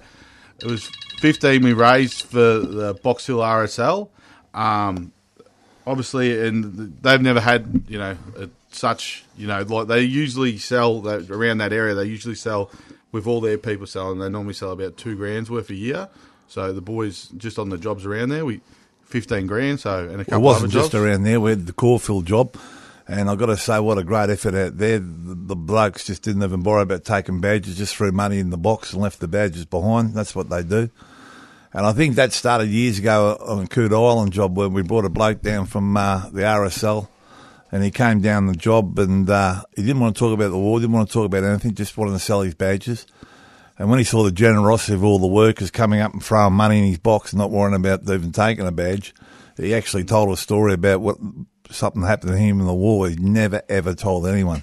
it 0.60 0.66
was 0.66 0.90
fifteen 1.18 1.62
we 1.62 1.72
raised 1.72 2.22
for 2.22 2.58
the 2.58 2.94
Box 3.02 3.26
Hill 3.26 3.38
RSL. 3.38 4.08
Um, 4.54 5.12
obviously, 5.86 6.46
and 6.46 6.96
they've 7.02 7.20
never 7.20 7.40
had 7.40 7.84
you 7.88 7.98
know 7.98 8.16
a, 8.36 8.48
such 8.70 9.24
you 9.36 9.46
know 9.46 9.62
like 9.62 9.88
they 9.88 10.02
usually 10.02 10.58
sell 10.58 11.00
that 11.02 11.30
around 11.30 11.58
that 11.58 11.72
area. 11.72 11.94
They 11.94 12.04
usually 12.04 12.34
sell 12.34 12.70
with 13.12 13.26
all 13.26 13.40
their 13.40 13.58
people 13.58 13.86
selling. 13.86 14.18
They 14.18 14.28
normally 14.28 14.54
sell 14.54 14.72
about 14.72 14.96
two 14.96 15.16
grand's 15.16 15.50
worth 15.50 15.70
a 15.70 15.74
year. 15.74 16.08
So 16.48 16.72
the 16.72 16.80
boys 16.80 17.28
just 17.36 17.58
on 17.58 17.70
the 17.70 17.78
jobs 17.78 18.06
around 18.06 18.28
there, 18.28 18.44
we 18.44 18.60
fifteen 19.04 19.46
grand. 19.46 19.80
So 19.80 20.08
and 20.08 20.20
a 20.20 20.24
couple. 20.24 20.38
It 20.38 20.42
wasn't 20.42 20.72
just 20.72 20.92
jobs. 20.92 21.04
around 21.04 21.22
there. 21.22 21.40
We 21.40 21.50
had 21.50 21.66
the 21.66 21.72
Caulfield 21.72 22.26
job, 22.26 22.56
and 23.08 23.30
I've 23.30 23.38
got 23.38 23.46
to 23.46 23.56
say, 23.56 23.78
what 23.78 23.98
a 23.98 24.04
great 24.04 24.30
effort 24.30 24.54
out 24.54 24.78
there. 24.78 24.98
The, 24.98 25.34
the 25.34 25.56
blokes 25.56 26.04
just 26.06 26.22
didn't 26.22 26.42
even 26.42 26.62
bother 26.62 26.80
about 26.80 27.04
taking 27.04 27.40
badges, 27.40 27.76
just 27.76 27.94
threw 27.94 28.10
money 28.10 28.38
in 28.38 28.50
the 28.50 28.56
box 28.56 28.92
and 28.92 29.02
left 29.02 29.20
the 29.20 29.28
badges 29.28 29.64
behind. 29.64 30.14
That's 30.14 30.34
what 30.34 30.50
they 30.50 30.62
do. 30.64 30.90
And 31.72 31.86
I 31.86 31.92
think 31.92 32.16
that 32.16 32.32
started 32.32 32.68
years 32.68 32.98
ago 32.98 33.36
on 33.40 33.64
a 33.64 33.66
Coode 33.68 33.92
Island 33.92 34.32
job 34.32 34.56
where 34.56 34.68
we 34.68 34.82
brought 34.82 35.04
a 35.04 35.10
bloke 35.10 35.42
down 35.42 35.66
from 35.66 35.96
uh, 35.96 36.28
the 36.30 36.40
RSL, 36.40 37.06
and 37.70 37.84
he 37.84 37.90
came 37.90 38.20
down 38.20 38.46
the 38.46 38.54
job 38.54 38.98
and 38.98 39.28
uh, 39.28 39.62
he 39.74 39.82
didn't 39.82 40.00
want 40.00 40.16
to 40.16 40.18
talk 40.18 40.32
about 40.32 40.48
the 40.50 40.58
war, 40.58 40.80
didn't 40.80 40.92
want 40.92 41.08
to 41.08 41.12
talk 41.12 41.26
about 41.26 41.44
anything, 41.44 41.74
just 41.74 41.96
wanted 41.96 42.12
to 42.12 42.18
sell 42.18 42.40
his 42.40 42.54
badges. 42.54 43.06
And 43.78 43.90
when 43.90 43.98
he 43.98 44.04
saw 44.04 44.22
the 44.22 44.32
generosity 44.32 44.94
of 44.94 45.04
all 45.04 45.18
the 45.18 45.26
workers 45.26 45.70
coming 45.70 46.00
up 46.00 46.12
and 46.12 46.24
throwing 46.24 46.54
money 46.54 46.78
in 46.78 46.84
his 46.86 46.98
box 46.98 47.32
and 47.32 47.38
not 47.38 47.50
worrying 47.50 47.74
about 47.74 48.08
even 48.08 48.32
taking 48.32 48.66
a 48.66 48.72
badge, 48.72 49.14
he 49.56 49.74
actually 49.74 50.04
told 50.04 50.32
a 50.32 50.36
story 50.36 50.72
about 50.72 51.00
what 51.00 51.18
something 51.70 52.02
happened 52.02 52.32
to 52.32 52.38
him 52.38 52.60
in 52.60 52.66
the 52.66 52.74
war. 52.74 53.08
He 53.08 53.16
never 53.16 53.62
ever 53.68 53.94
told 53.94 54.26
anyone. 54.26 54.62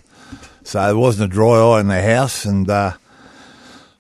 So 0.64 0.82
there 0.82 0.98
wasn't 0.98 1.32
a 1.32 1.34
dry 1.34 1.60
eye 1.60 1.82
in 1.82 1.88
the 1.88 2.02
house, 2.02 2.46
and 2.46 2.70
uh, 2.70 2.94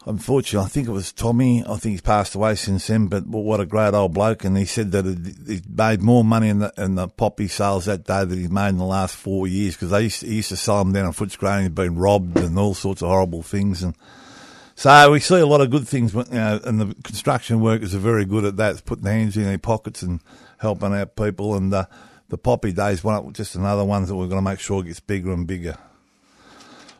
unfortunately, 0.05 0.65
I 0.65 0.69
think 0.69 0.87
it 0.87 0.91
was 0.91 1.11
Tommy. 1.11 1.61
I 1.61 1.75
think 1.75 1.93
he's 1.93 2.01
passed 2.01 2.35
away 2.35 2.55
since 2.55 2.87
then. 2.87 3.07
But 3.07 3.27
what 3.27 3.59
a 3.59 3.65
great 3.65 3.93
old 3.93 4.13
bloke! 4.13 4.45
And 4.45 4.57
he 4.57 4.65
said 4.65 4.91
that 4.91 5.05
he 5.45 5.61
made 5.69 6.01
more 6.01 6.23
money 6.23 6.49
in 6.49 6.59
the 6.59 6.73
in 6.77 6.95
the 6.95 7.09
poppy 7.09 7.47
sales 7.47 7.85
that 7.85 8.05
day 8.05 8.23
than 8.23 8.39
he's 8.39 8.49
made 8.49 8.69
in 8.69 8.77
the 8.77 8.85
last 8.85 9.15
four 9.15 9.47
years 9.47 9.75
because 9.75 9.89
they 9.89 10.03
used 10.03 10.21
to, 10.21 10.27
he 10.27 10.35
used 10.35 10.49
to 10.49 10.57
sell 10.57 10.83
them 10.83 10.93
down 10.93 11.05
on 11.05 11.13
Footscray. 11.13 11.55
and 11.55 11.63
He'd 11.63 11.75
been 11.75 11.95
robbed 11.95 12.37
and 12.37 12.57
all 12.57 12.73
sorts 12.73 13.01
of 13.01 13.09
horrible 13.09 13.43
things 13.43 13.83
and. 13.83 13.95
So 14.75 15.11
we 15.11 15.19
see 15.19 15.39
a 15.39 15.45
lot 15.45 15.61
of 15.61 15.69
good 15.69 15.87
things, 15.87 16.15
you 16.15 16.23
know, 16.31 16.59
and 16.63 16.81
the 16.81 16.95
construction 17.03 17.61
workers 17.61 17.93
are 17.93 17.99
very 17.99 18.25
good 18.25 18.43
at 18.43 18.57
that, 18.57 18.83
putting 18.85 19.05
hands 19.05 19.37
in 19.37 19.43
their 19.43 19.59
pockets 19.59 20.01
and 20.01 20.19
helping 20.57 20.95
out 20.95 21.15
people. 21.15 21.53
And 21.53 21.71
uh, 21.71 21.85
the 22.33 22.37
poppy 22.39 22.71
days 22.73 23.03
one, 23.03 23.31
just 23.31 23.53
another 23.53 23.85
one 23.85 24.03
that 24.05 24.15
we're 24.15 24.25
going 24.25 24.43
to 24.43 24.49
make 24.49 24.59
sure 24.59 24.81
gets 24.81 24.99
bigger 24.99 25.31
and 25.31 25.45
bigger. 25.45 25.77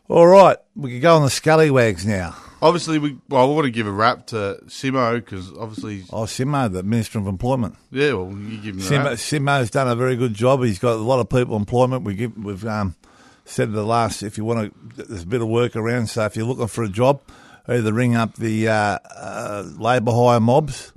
All 0.08 0.28
right, 0.28 0.58
we 0.76 0.91
can 0.91 1.00
go 1.02 1.15
on 1.15 1.24
the 1.24 1.32
scallywags 1.32 2.06
now. 2.06 2.36
Obviously, 2.62 3.00
we 3.00 3.17
well, 3.30 3.50
we 3.50 3.56
want 3.56 3.65
to 3.65 3.72
give 3.72 3.88
a 3.88 3.91
rap 3.91 4.28
to 4.28 4.60
Simo 4.67 5.15
because 5.15 5.52
obviously, 5.58 6.04
Oh, 6.13 6.26
Simo, 6.26 6.72
the 6.72 6.84
Minister 6.84 7.17
of 7.17 7.26
Employment. 7.26 7.76
yeah, 7.89 8.13
well, 8.13 8.32
you 8.32 8.58
give 8.58 8.76
him 8.76 8.82
a 8.82 8.84
Simo, 8.84 9.04
rap. 9.06 9.13
Simo's 9.13 9.72
done 9.72 9.88
a 9.88 9.96
very 9.96 10.15
good 10.15 10.36
job. 10.36 10.62
He's 10.63 10.78
got 10.78 10.93
a 10.93 10.98
lot 10.98 11.19
of 11.19 11.30
people 11.30 11.56
employment. 11.56 12.04
We 12.04 12.13
give, 12.13 12.38
we've 12.38 12.63
um, 12.67 12.93
said 13.43 13.72
the 13.72 13.84
last, 13.84 14.22
if 14.22 14.38
you 14.38 14.46
want 14.46 14.72
to, 14.96 15.04
there's 15.08 15.24
a 15.24 15.28
bit 15.28 15.41
of 15.41 15.48
work 15.48 15.76
around. 15.76 16.08
So 16.12 16.24
if 16.26 16.36
you're 16.38 16.46
looking 16.46 16.67
for 16.67 16.84
a 16.84 16.89
job, 16.89 17.22
either 17.67 17.91
ring 17.91 18.15
up 18.15 18.36
the 18.36 18.67
uh, 18.67 19.00
uh, 19.15 19.63
labour 19.80 20.12
hire 20.12 20.39
mobs 20.39 20.93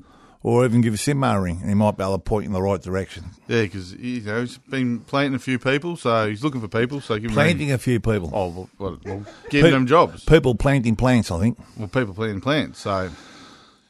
or 0.47 0.65
even 0.65 0.81
give 0.81 0.95
Simo 0.95 1.35
a 1.35 1.41
ring, 1.41 1.59
and 1.61 1.69
he 1.69 1.75
might 1.75 1.97
be 1.97 2.05
able 2.05 2.13
to 2.13 2.19
point 2.21 2.45
you 2.45 2.51
in 2.51 2.53
the 2.53 2.63
right 2.63 2.81
direction. 2.81 3.25
Yeah, 3.49 3.63
because 3.63 3.95
you 3.95 4.21
know 4.21 4.43
he's 4.43 4.59
been 4.59 5.01
planting 5.01 5.35
a 5.35 5.41
few 5.41 5.59
people, 5.59 5.97
so 5.97 6.29
he's 6.29 6.45
looking 6.45 6.61
for 6.61 6.69
people. 6.69 7.01
So 7.01 7.17
give 7.17 7.25
him 7.25 7.31
a. 7.33 7.35
Planting 7.35 7.73
a 7.73 7.79
few 7.79 7.99
people. 7.99 8.31
Oh, 8.33 8.49
well, 8.51 8.71
well, 8.79 8.99
well 9.05 9.27
giving 9.51 9.71
Pe- 9.71 9.75
them 9.75 9.89
jobs. 9.89 10.25
People 10.25 10.55
planting 10.55 10.95
plants, 10.95 11.33
I 11.33 11.41
think. 11.41 11.59
Well, 11.77 11.89
people 11.89 12.15
planting 12.15 12.41
plants. 12.41 12.79
So 12.79 13.11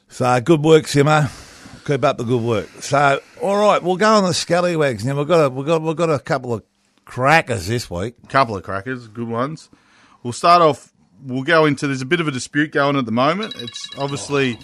So 0.09 0.41
good 0.41 0.63
work, 0.63 0.85
Simo. 0.85 1.29
Keep 1.85 2.03
up 2.03 2.17
the 2.17 2.23
good 2.23 2.41
work. 2.41 2.69
So 2.81 3.19
all 3.39 3.57
right, 3.57 3.83
we'll 3.83 3.97
go 3.97 4.15
on 4.15 4.23
the 4.23 4.33
scallywags 4.33 5.05
now. 5.05 5.15
We've 5.15 5.27
got 5.27 5.45
a, 5.45 5.49
we've 5.49 5.67
got 5.67 5.83
we've 5.83 5.95
got 5.95 6.09
a 6.09 6.17
couple 6.17 6.55
of 6.55 6.63
crackers 7.05 7.67
this 7.67 7.87
week. 7.87 8.15
couple 8.29 8.57
of 8.57 8.63
crackers, 8.63 9.07
good 9.07 9.27
ones. 9.27 9.69
We'll 10.23 10.33
start 10.33 10.63
off. 10.63 10.91
We'll 11.23 11.43
go 11.43 11.65
into. 11.67 11.85
There's 11.85 12.01
a 12.01 12.05
bit 12.07 12.19
of 12.19 12.27
a 12.27 12.31
dispute 12.31 12.71
going 12.71 12.95
at 12.95 13.05
the 13.05 13.11
moment. 13.11 13.53
It's 13.57 13.87
obviously 13.95 14.57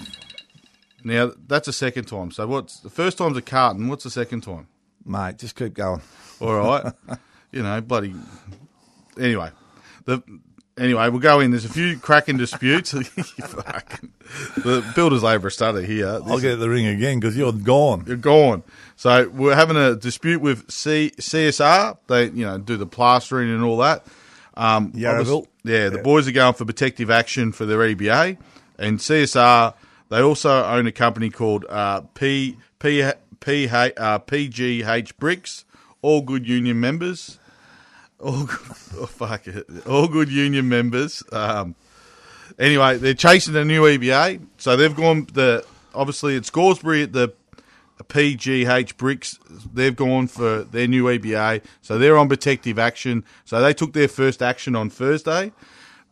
now 1.03 1.31
that's 1.47 1.67
a 1.67 1.73
second 1.73 2.05
time. 2.05 2.31
So 2.31 2.47
what's 2.47 2.79
the 2.79 2.89
first 2.89 3.17
time's 3.17 3.37
a 3.37 3.41
carton? 3.41 3.87
What's 3.87 4.03
the 4.03 4.09
second 4.09 4.41
time? 4.41 4.67
Mate, 5.05 5.37
just 5.37 5.55
keep 5.55 5.73
going. 5.73 6.01
All 6.39 6.53
right, 6.55 6.93
you 7.51 7.61
know, 7.63 7.79
bloody. 7.81 8.13
Anyway, 9.19 9.49
the 10.05 10.21
anyway 10.77 11.09
we'll 11.09 11.19
go 11.19 11.39
in. 11.39 11.51
There's 11.51 11.65
a 11.65 11.69
few 11.69 11.97
cracking 11.99 12.37
disputes. 12.37 12.93
The 14.57 14.83
builders 14.95 15.21
labour 15.23 15.49
study 15.49 15.85
here. 15.85 16.07
I'll 16.25 16.39
get 16.39 16.55
the 16.55 16.69
ring 16.69 16.87
again 16.87 17.19
because 17.19 17.37
you're 17.37 17.51
gone. 17.51 18.03
You're 18.07 18.17
gone. 18.17 18.63
So 18.95 19.29
we're 19.29 19.53
having 19.55 19.77
a 19.77 19.95
dispute 19.95 20.41
with 20.41 20.71
C- 20.71 21.11
CSR. 21.17 21.97
They, 22.07 22.25
you 22.25 22.45
know, 22.45 22.57
do 22.57 22.77
the 22.77 22.85
plastering 22.87 23.49
and 23.51 23.63
all 23.63 23.77
that. 23.77 24.05
Um, 24.55 24.91
obvious- 25.11 25.29
Yeah, 25.63 25.89
the 25.89 25.97
boys 26.03 26.27
are 26.27 26.31
going 26.31 26.53
for 26.55 26.65
protective 26.65 27.11
action 27.11 27.51
for 27.51 27.65
their 27.65 27.79
EBA, 27.79 28.37
and 28.79 28.99
CSR. 28.99 29.73
They 30.09 30.21
also 30.21 30.63
own 30.65 30.87
a 30.87 30.91
company 30.91 31.29
called 31.29 31.65
uh, 31.69 32.01
P 32.13 32.57
P 32.79 33.03
P 33.39 33.67
uh, 33.67 34.19
PGH 34.19 35.17
Bricks. 35.17 35.65
All 36.01 36.21
good 36.21 36.47
union 36.47 36.79
members. 36.79 37.39
all 38.19 38.45
good, 38.45 38.59
oh, 38.97 39.05
fuck 39.05 39.47
it, 39.47 39.65
all 39.87 40.07
good 40.07 40.29
union 40.29 40.69
members. 40.69 41.23
Um, 41.31 41.75
anyway, 42.59 42.97
they're 42.97 43.13
chasing 43.13 43.55
a 43.55 43.65
new 43.65 43.83
EBA, 43.83 44.45
so 44.57 44.75
they've 44.75 44.95
gone 44.95 45.27
the 45.33 45.65
obviously 45.93 46.35
it's 46.35 46.47
Scoresby 46.47 47.03
at 47.03 47.13
the 47.13 47.33
PGH 48.03 48.97
Bricks. 48.97 49.39
They've 49.73 49.95
gone 49.95 50.27
for 50.27 50.63
their 50.63 50.87
new 50.87 51.05
EBA, 51.05 51.63
so 51.81 51.97
they're 51.97 52.17
on 52.17 52.27
protective 52.27 52.77
action. 52.77 53.23
So 53.45 53.61
they 53.61 53.73
took 53.73 53.93
their 53.93 54.07
first 54.07 54.41
action 54.41 54.75
on 54.75 54.89
Thursday. 54.89 55.51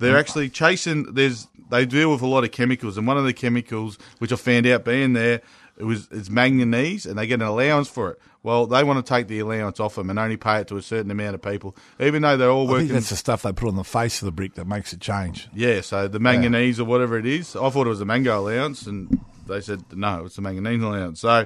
They're 0.02 0.18
actually 0.18 0.50
chasing. 0.50 1.14
There's 1.14 1.48
they 1.70 1.86
deal 1.86 2.12
with 2.12 2.22
a 2.22 2.28
lot 2.28 2.44
of 2.44 2.52
chemicals, 2.52 2.98
and 2.98 3.08
one 3.08 3.18
of 3.18 3.24
the 3.26 3.34
chemicals 3.34 3.98
which 4.20 4.32
I 4.34 4.36
found 4.36 4.68
out 4.68 4.84
being 4.84 5.14
there 5.14 5.42
it 5.78 5.86
was 5.86 6.08
it's 6.12 6.30
manganese, 6.30 7.06
and 7.06 7.18
they 7.18 7.28
get 7.28 7.42
an 7.42 7.48
allowance 7.48 7.90
for 7.90 8.12
it. 8.12 8.20
Well, 8.44 8.66
they 8.66 8.84
want 8.84 9.04
to 9.04 9.10
take 9.10 9.28
the 9.28 9.40
allowance 9.40 9.80
off 9.80 9.96
them 9.96 10.10
and 10.10 10.18
only 10.18 10.38
pay 10.38 10.60
it 10.60 10.68
to 10.70 10.78
a 10.78 10.82
certain 10.82 11.12
amount 11.12 11.36
of 11.36 11.42
people, 11.42 11.76
even 12.00 12.22
though 12.22 12.38
they're 12.38 12.50
all 12.50 12.68
I 12.68 12.72
working. 12.72 12.88
think 12.88 13.00
that's 13.00 13.10
the 13.10 13.16
stuff 13.16 13.44
they 13.44 13.52
put 13.54 13.68
on 13.68 13.76
the 13.76 13.84
face 13.84 14.22
of 14.22 14.26
the 14.26 14.32
brick 14.32 14.56
that 14.56 14.66
makes 14.68 14.94
it 14.94 15.00
change. 15.00 15.48
Yeah, 15.54 15.82
so 15.82 16.08
the 16.08 16.20
manganese 16.20 16.80
or 16.80 16.86
whatever 16.86 17.18
it 17.18 17.26
is, 17.26 17.56
I 17.56 17.70
thought 17.70 17.86
it 17.86 17.92
was 17.92 18.02
a 18.02 18.06
mango 18.06 18.40
allowance, 18.40 18.88
and 18.88 19.20
they 19.48 19.62
said 19.62 19.84
no, 19.94 20.26
it's 20.26 20.38
a 20.38 20.42
manganese 20.42 20.82
allowance. 20.82 21.20
So 21.20 21.46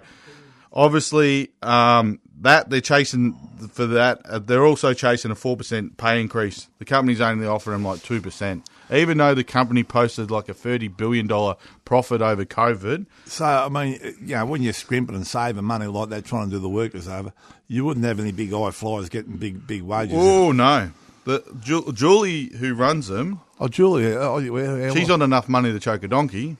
obviously, 0.76 1.50
um, 1.62 2.20
that 2.42 2.70
they're 2.70 2.82
chasing 2.82 3.34
for 3.72 3.86
that. 3.88 4.22
Uh, 4.26 4.40
they're 4.40 4.66
also 4.66 4.94
chasing 4.94 5.32
a 5.32 5.36
four 5.36 5.56
percent 5.58 5.98
pay 5.98 6.20
increase. 6.22 6.68
The 6.80 6.86
company's 6.86 7.22
only 7.22 7.48
offering 7.48 7.76
them 7.76 7.86
like 7.86 8.04
two 8.04 8.22
percent, 8.22 8.68
even 8.92 9.18
though 9.18 9.34
the 9.34 9.44
company 9.44 9.84
posted 9.84 10.30
like 10.30 10.50
a 10.50 10.54
thirty 10.54 10.88
billion 10.90 11.28
dollar 11.28 11.56
profit 11.86 12.22
over 12.22 12.46
COVID. 12.46 13.06
So, 13.26 13.46
I 13.46 13.70
mean, 13.70 14.00
you 14.22 14.36
know, 14.36 14.46
when 14.46 14.62
you're 14.62 14.74
scrimping 14.74 15.16
and 15.16 15.26
saving 15.26 15.64
money 15.64 15.88
like 15.88 16.10
that, 16.10 16.26
trying 16.26 16.50
to 16.50 16.56
do 16.58 16.60
the 16.60 16.70
workers 16.70 17.08
over, 17.08 17.32
you 17.68 17.86
wouldn't 17.86 18.06
have 18.06 18.20
any 18.20 18.32
big 18.32 18.54
eye 18.54 18.72
flyers 18.72 19.10
getting 19.10 19.38
big 19.38 19.66
big 19.66 19.82
wages. 19.82 20.16
Oh 20.18 20.52
no, 20.52 20.92
the 21.24 21.44
Ju- 21.62 21.92
Julie 21.94 22.52
who 22.58 22.76
runs 22.76 23.08
them, 23.08 23.40
Oh, 23.60 23.70
Julie, 23.70 24.14
oh, 24.14 24.38
you- 24.40 24.52
where- 24.52 24.76
where- 24.76 24.92
she's 24.94 25.10
on 25.10 25.22
enough 25.22 25.48
money 25.48 25.72
to 25.72 25.80
choke 25.80 26.04
a 26.04 26.10
donkey. 26.10 26.58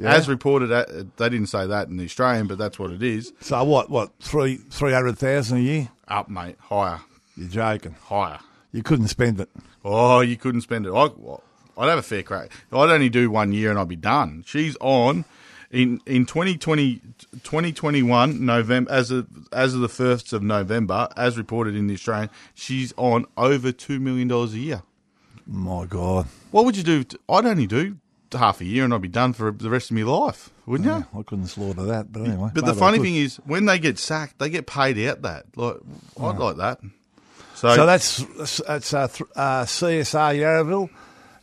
Yeah. 0.00 0.14
As 0.14 0.28
reported, 0.28 0.70
at, 0.72 0.88
they 1.18 1.28
didn't 1.28 1.48
say 1.48 1.66
that 1.66 1.88
in 1.88 1.98
the 1.98 2.04
Australian, 2.04 2.46
but 2.46 2.56
that's 2.56 2.78
what 2.78 2.90
it 2.90 3.02
is. 3.02 3.32
So 3.40 3.62
what? 3.64 3.90
What 3.90 4.10
three 4.20 4.56
three 4.56 4.92
hundred 4.92 5.18
thousand 5.18 5.58
a 5.58 5.60
year? 5.60 5.88
Up, 6.08 6.28
mate, 6.30 6.56
higher, 6.58 7.00
You're 7.36 7.48
joking. 7.48 7.96
higher. 8.04 8.38
You 8.72 8.82
couldn't 8.82 9.08
spend 9.08 9.40
it. 9.40 9.50
Oh, 9.84 10.20
you 10.20 10.36
couldn't 10.36 10.62
spend 10.62 10.86
it. 10.86 10.92
I, 10.92 11.10
I'd 11.76 11.88
have 11.88 11.98
a 11.98 12.02
fair 12.02 12.22
crack. 12.22 12.50
I'd 12.72 12.88
only 12.90 13.08
do 13.10 13.30
one 13.30 13.52
year 13.52 13.70
and 13.70 13.78
I'd 13.78 13.88
be 13.88 13.96
done. 13.96 14.42
She's 14.46 14.76
on 14.80 15.24
in 15.70 16.00
in 16.06 16.24
2020, 16.26 17.00
2021 17.42 18.44
November 18.44 18.90
as 18.90 19.10
of 19.10 19.26
as 19.52 19.74
of 19.74 19.80
the 19.80 19.88
first 19.88 20.32
of 20.32 20.42
November, 20.42 21.08
as 21.16 21.36
reported 21.36 21.74
in 21.76 21.86
the 21.88 21.94
Australian. 21.94 22.30
She's 22.54 22.94
on 22.96 23.26
over 23.36 23.70
two 23.72 24.00
million 24.00 24.28
dollars 24.28 24.54
a 24.54 24.58
year. 24.58 24.82
My 25.46 25.84
God, 25.84 26.26
What 26.52 26.64
would 26.64 26.76
you 26.76 26.82
do? 26.84 27.04
I'd 27.28 27.44
only 27.44 27.66
do 27.66 27.96
half 28.38 28.60
a 28.60 28.64
year 28.64 28.84
and 28.84 28.92
I'd 28.94 29.02
be 29.02 29.08
done 29.08 29.32
for 29.32 29.50
the 29.50 29.70
rest 29.70 29.90
of 29.90 29.96
my 29.96 30.02
life, 30.02 30.50
wouldn't 30.66 30.88
you? 30.88 31.18
I 31.18 31.22
couldn't 31.22 31.48
slaughter 31.48 31.82
that. 31.84 32.12
But 32.12 32.22
anyway, 32.26 32.50
But 32.54 32.64
the 32.66 32.74
funny 32.74 32.98
thing 32.98 33.16
is, 33.16 33.36
when 33.44 33.66
they 33.66 33.78
get 33.78 33.98
sacked, 33.98 34.38
they 34.38 34.50
get 34.50 34.66
paid 34.66 34.98
out 35.08 35.22
that. 35.22 35.46
Like 35.56 35.76
I'd 36.20 36.38
like 36.38 36.56
that. 36.56 36.80
So, 37.54 37.74
So 37.76 37.86
that's 37.86 38.16
that's 38.58 38.94
uh, 38.94 39.08
th- 39.08 39.30
uh, 39.36 39.64
CSR 39.64 40.34
Yarraville 40.38 40.88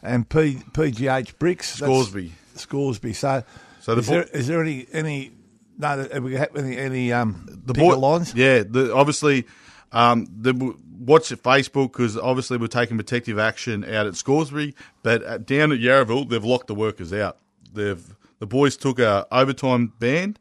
and 0.02 0.28
P, 0.28 0.56
PGH 0.72 1.38
Bricks. 1.38 1.76
Scoresby. 1.76 2.32
Scoresby. 2.56 3.14
So, 3.14 3.44
So 3.82 3.94
the 3.96 4.02
is, 4.02 4.08
bo- 4.08 4.14
there, 4.14 4.24
is 4.24 4.48
there 4.48 4.62
any 4.64 4.88
any 4.92 5.32
no? 5.78 6.08
Have 6.12 6.24
we 6.24 6.32
got 6.32 6.58
any 6.58 6.76
any 6.78 7.14
um 7.14 7.46
the 7.66 7.74
boy- 7.74 7.98
lines? 7.98 8.34
Yeah, 8.34 8.64
the, 8.64 8.96
obviously, 8.96 9.46
um, 9.92 10.26
the 10.42 10.54
watch 11.00 11.32
at 11.32 11.42
Facebook 11.44 11.94
because 11.94 12.18
obviously 12.18 12.58
we're 12.58 12.68
taking 12.68 12.98
protective 12.98 13.40
action 13.40 13.84
out 13.84 14.08
at 14.08 14.16
Scoresby, 14.16 14.76
but 15.04 15.24
at, 15.24 15.46
down 15.46 15.72
at 15.72 15.80
Yarraville 15.80 16.30
they've 16.30 16.44
locked 16.44 16.68
the 16.68 16.76
workers 16.76 17.14
out. 17.14 17.38
They've 17.74 18.04
the 18.40 18.48
boys 18.48 18.78
took 18.78 19.00
a 19.00 19.26
overtime 19.32 19.94
ban, 20.00 20.38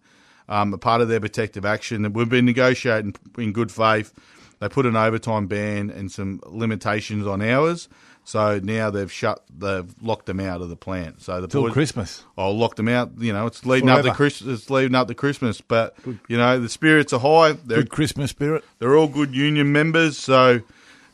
um, 0.49 0.75
a 0.75 0.79
part 0.79 1.01
of 1.01 1.09
their 1.09 1.21
protective 1.21 1.65
action, 1.65 2.05
and 2.05 2.15
we've 2.15 2.29
been 2.29 2.45
negotiating 2.45 3.15
in 3.39 3.53
good 3.53 3.73
faith. 3.73 4.13
They 4.59 4.69
put 4.69 4.87
an 4.87 4.97
overtime 4.97 5.47
ban 5.47 5.91
and 5.91 6.11
some 6.11 6.41
limitations 6.47 7.27
on 7.27 7.43
hours. 7.43 7.89
So 8.27 8.59
now 8.61 8.91
they've 8.91 9.11
shut, 9.11 9.41
they've 9.57 9.87
locked 10.03 10.27
them 10.27 10.41
out 10.41 10.61
of 10.61 10.69
the 10.69 10.75
plant. 10.75 11.23
So 11.23 11.41
the 11.41 11.47
Till 11.47 11.63
boys, 11.63 11.73
Christmas. 11.73 12.25
Oh, 12.37 12.47
I'll 12.47 12.59
lock 12.59 12.75
them 12.75 12.89
out. 12.89 13.13
You 13.19 13.33
know, 13.33 13.47
it's 13.47 13.65
leading 13.65 13.89
up 13.89 14.05
to 14.05 14.13
Christmas. 14.13 14.63
It's 14.63 14.69
leading 14.69 14.97
up 14.97 15.07
to 15.07 15.15
Christmas, 15.15 15.61
but 15.61 15.95
you 16.27 16.37
know 16.37 16.59
the 16.59 16.69
spirits 16.69 17.13
are 17.13 17.21
high. 17.21 17.53
They're 17.53 17.79
Good 17.79 17.91
Christmas 17.91 18.31
spirit. 18.31 18.65
they're 18.81 18.97
all 18.97 19.07
good 19.07 19.33
union 19.33 19.71
members. 19.71 20.19
So 20.19 20.63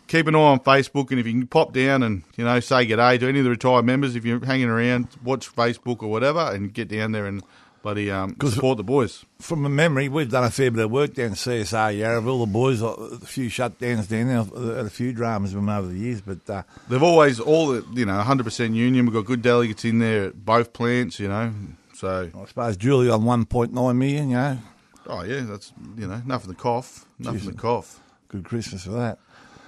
keep 0.09 0.27
an 0.27 0.35
eye 0.35 0.39
on 0.39 0.61
Facebook, 0.61 1.11
and 1.11 1.21
if 1.21 1.27
you 1.27 1.33
can 1.33 1.47
pop 1.47 1.75
down 1.75 2.03
and 2.03 2.23
you 2.37 2.47
know 2.47 2.61
say 2.61 2.87
good 2.87 2.97
day 2.97 3.19
to 3.19 3.29
any 3.29 3.41
of 3.41 3.45
the 3.45 3.51
retired 3.51 3.85
members, 3.85 4.17
if 4.17 4.25
you're 4.25 4.43
hanging 4.43 4.71
around, 4.71 5.09
watch 5.23 5.55
Facebook 5.55 6.03
or 6.03 6.11
whatever, 6.11 6.41
and 6.41 6.73
get 6.73 6.89
down 6.89 7.13
there 7.13 7.27
and 7.27 7.43
bloody 7.83 8.11
um, 8.11 8.37
support 8.49 8.77
the 8.77 8.85
boys. 8.85 9.25
From 9.41 9.67
a 9.67 9.69
memory, 9.69 10.09
we've 10.09 10.31
done 10.31 10.45
a 10.45 10.51
fair 10.51 10.71
bit 10.71 10.85
of 10.85 10.91
work 10.91 11.15
down 11.15 11.33
at 11.33 11.37
CSR 11.37 11.99
Yarraville. 11.99 12.47
The 12.47 12.53
boys, 12.53 12.83
uh, 12.83 12.89
a 12.89 13.19
few 13.19 13.49
shutdowns 13.51 14.09
down 14.09 14.29
there, 14.29 14.81
a 14.87 14.89
few 14.91 15.13
dramas 15.13 15.55
with 15.55 15.63
them 15.65 15.69
over 15.69 15.89
the 15.89 15.99
years. 15.99 16.21
But 16.21 16.49
uh, 16.49 16.63
They've 16.89 17.03
always 17.03 17.41
all 17.41 17.69
the 17.69 17.85
you 17.93 18.07
know 18.07 18.17
100 18.17 18.45
percent 18.45 18.75
union. 18.75 19.05
We've 19.07 19.15
got 19.15 19.27
good 19.27 19.43
delegates 19.43 19.85
in 19.85 19.99
there 19.99 20.27
at 20.27 20.45
both 20.45 20.73
plants. 20.73 21.19
You 21.21 21.29
know, 21.29 21.53
so 21.95 22.31
I 22.35 22.45
suppose 22.47 22.77
Julie 22.77 23.11
on 23.11 23.23
1.9 23.23 23.97
million, 23.97 24.31
you 24.31 24.37
know, 24.37 24.59
oh 25.07 25.23
yeah, 25.23 25.41
that's 25.41 25.73
you 25.97 26.07
know 26.07 26.23
nothing 26.25 26.53
to 26.55 26.59
cough, 26.59 27.05
nothing 27.19 27.41
to 27.41 27.47
Jeez. 27.53 27.59
cough. 27.59 28.01
good 28.29 28.45
Christmas 28.45 28.85
for 28.85 28.91
that. 28.91 29.19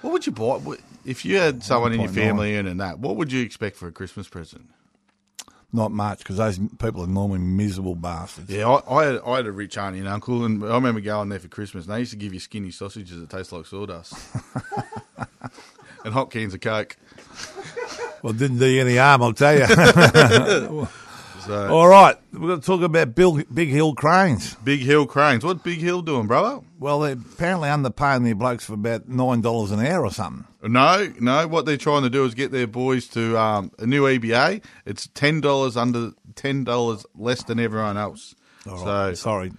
What 0.03 0.13
would 0.13 0.27
you 0.27 0.33
buy 0.33 0.59
if 1.07 1.25
you 1.25 1.39
had 1.39 1.63
someone 1.63 1.93
in 1.95 2.01
your 2.01 2.11
1.9. 2.11 2.15
family 2.15 2.57
earning 2.57 2.77
that? 2.77 2.99
What 2.99 3.17
would 3.17 3.33
you 3.33 3.43
expect 3.43 3.77
for 3.77 3.89
a 3.89 3.93
Christmas 3.93 4.29
present? 4.29 4.69
Not 5.75 5.91
much 5.91 6.19
because 6.19 6.37
those 6.37 6.61
people 6.79 7.03
are 7.03 7.09
normally 7.09 7.41
miserable 7.41 7.97
bastards. 7.97 8.49
Yeah, 8.49 8.69
I, 8.69 8.97
I, 8.97 9.05
had, 9.07 9.21
I 9.27 9.37
had 9.39 9.47
a 9.47 9.51
rich 9.51 9.77
auntie 9.77 9.99
and 9.99 10.07
uncle, 10.07 10.45
and 10.45 10.63
I 10.63 10.75
remember 10.75 11.01
going 11.01 11.31
there 11.31 11.41
for 11.41 11.49
Christmas, 11.49 11.87
and 11.87 11.95
they 11.95 11.99
used 11.99 12.13
to 12.13 12.17
give 12.17 12.33
you 12.33 12.39
skinny 12.39 12.71
sausages 12.71 13.19
that 13.19 13.29
taste 13.29 13.51
like 13.51 13.67
sawdust. 13.67 14.15
and 16.05 16.15
hot 16.15 16.31
cans 16.31 16.55
of 16.55 16.61
Coke. 16.61 16.97
Well, 18.23 18.33
it 18.33 18.39
didn't 18.39 18.59
do 18.59 18.67
you 18.67 18.83
any 18.83 18.99
harm, 18.99 19.23
I'll 19.23 19.33
tell 19.33 19.59
you. 19.59 20.89
So, 21.47 21.69
All 21.75 21.89
right, 21.89 22.17
we're 22.33 22.49
going 22.49 22.61
to 22.61 22.67
talk 22.67 22.81
about 22.81 23.15
Bill, 23.15 23.43
Big 23.53 23.69
Hill 23.69 23.95
Cranes. 23.95 24.55
Big 24.57 24.81
Hill 24.81 25.07
Cranes. 25.07 25.45
What 25.45 25.63
Big 25.63 25.79
Hill 25.79 26.01
doing, 26.01 26.27
brother? 26.27 26.65
Well, 26.79 27.01
they're 27.01 27.13
apparently 27.13 27.69
underpaying 27.69 28.25
their 28.25 28.35
blokes 28.35 28.65
for 28.65 28.75
about 28.75 29.09
$9 29.09 29.73
an 29.73 29.87
hour 29.87 30.05
or 30.05 30.11
something. 30.11 30.47
No, 30.63 31.13
no. 31.21 31.47
What 31.47 31.67
they're 31.67 31.77
trying 31.77 32.03
to 32.03 32.11
do 32.11 32.25
is 32.25 32.35
get 32.35 32.51
their 32.51 32.67
boys 32.67 33.07
to 33.09 33.39
um, 33.39 33.71
a 33.79 33.87
new 33.87 34.05
EBA. 34.05 34.63
It's 34.87 35.09
ten 35.09 35.43
dollars 35.43 35.77
under 35.77 36.13
ten 36.35 36.65
dollars 36.65 37.05
less 37.15 37.43
than 37.43 37.61
everyone 37.61 37.99
else. 37.99 38.35
All 38.67 38.79
so 38.79 38.87
right, 38.87 39.19
sorry. 39.19 39.53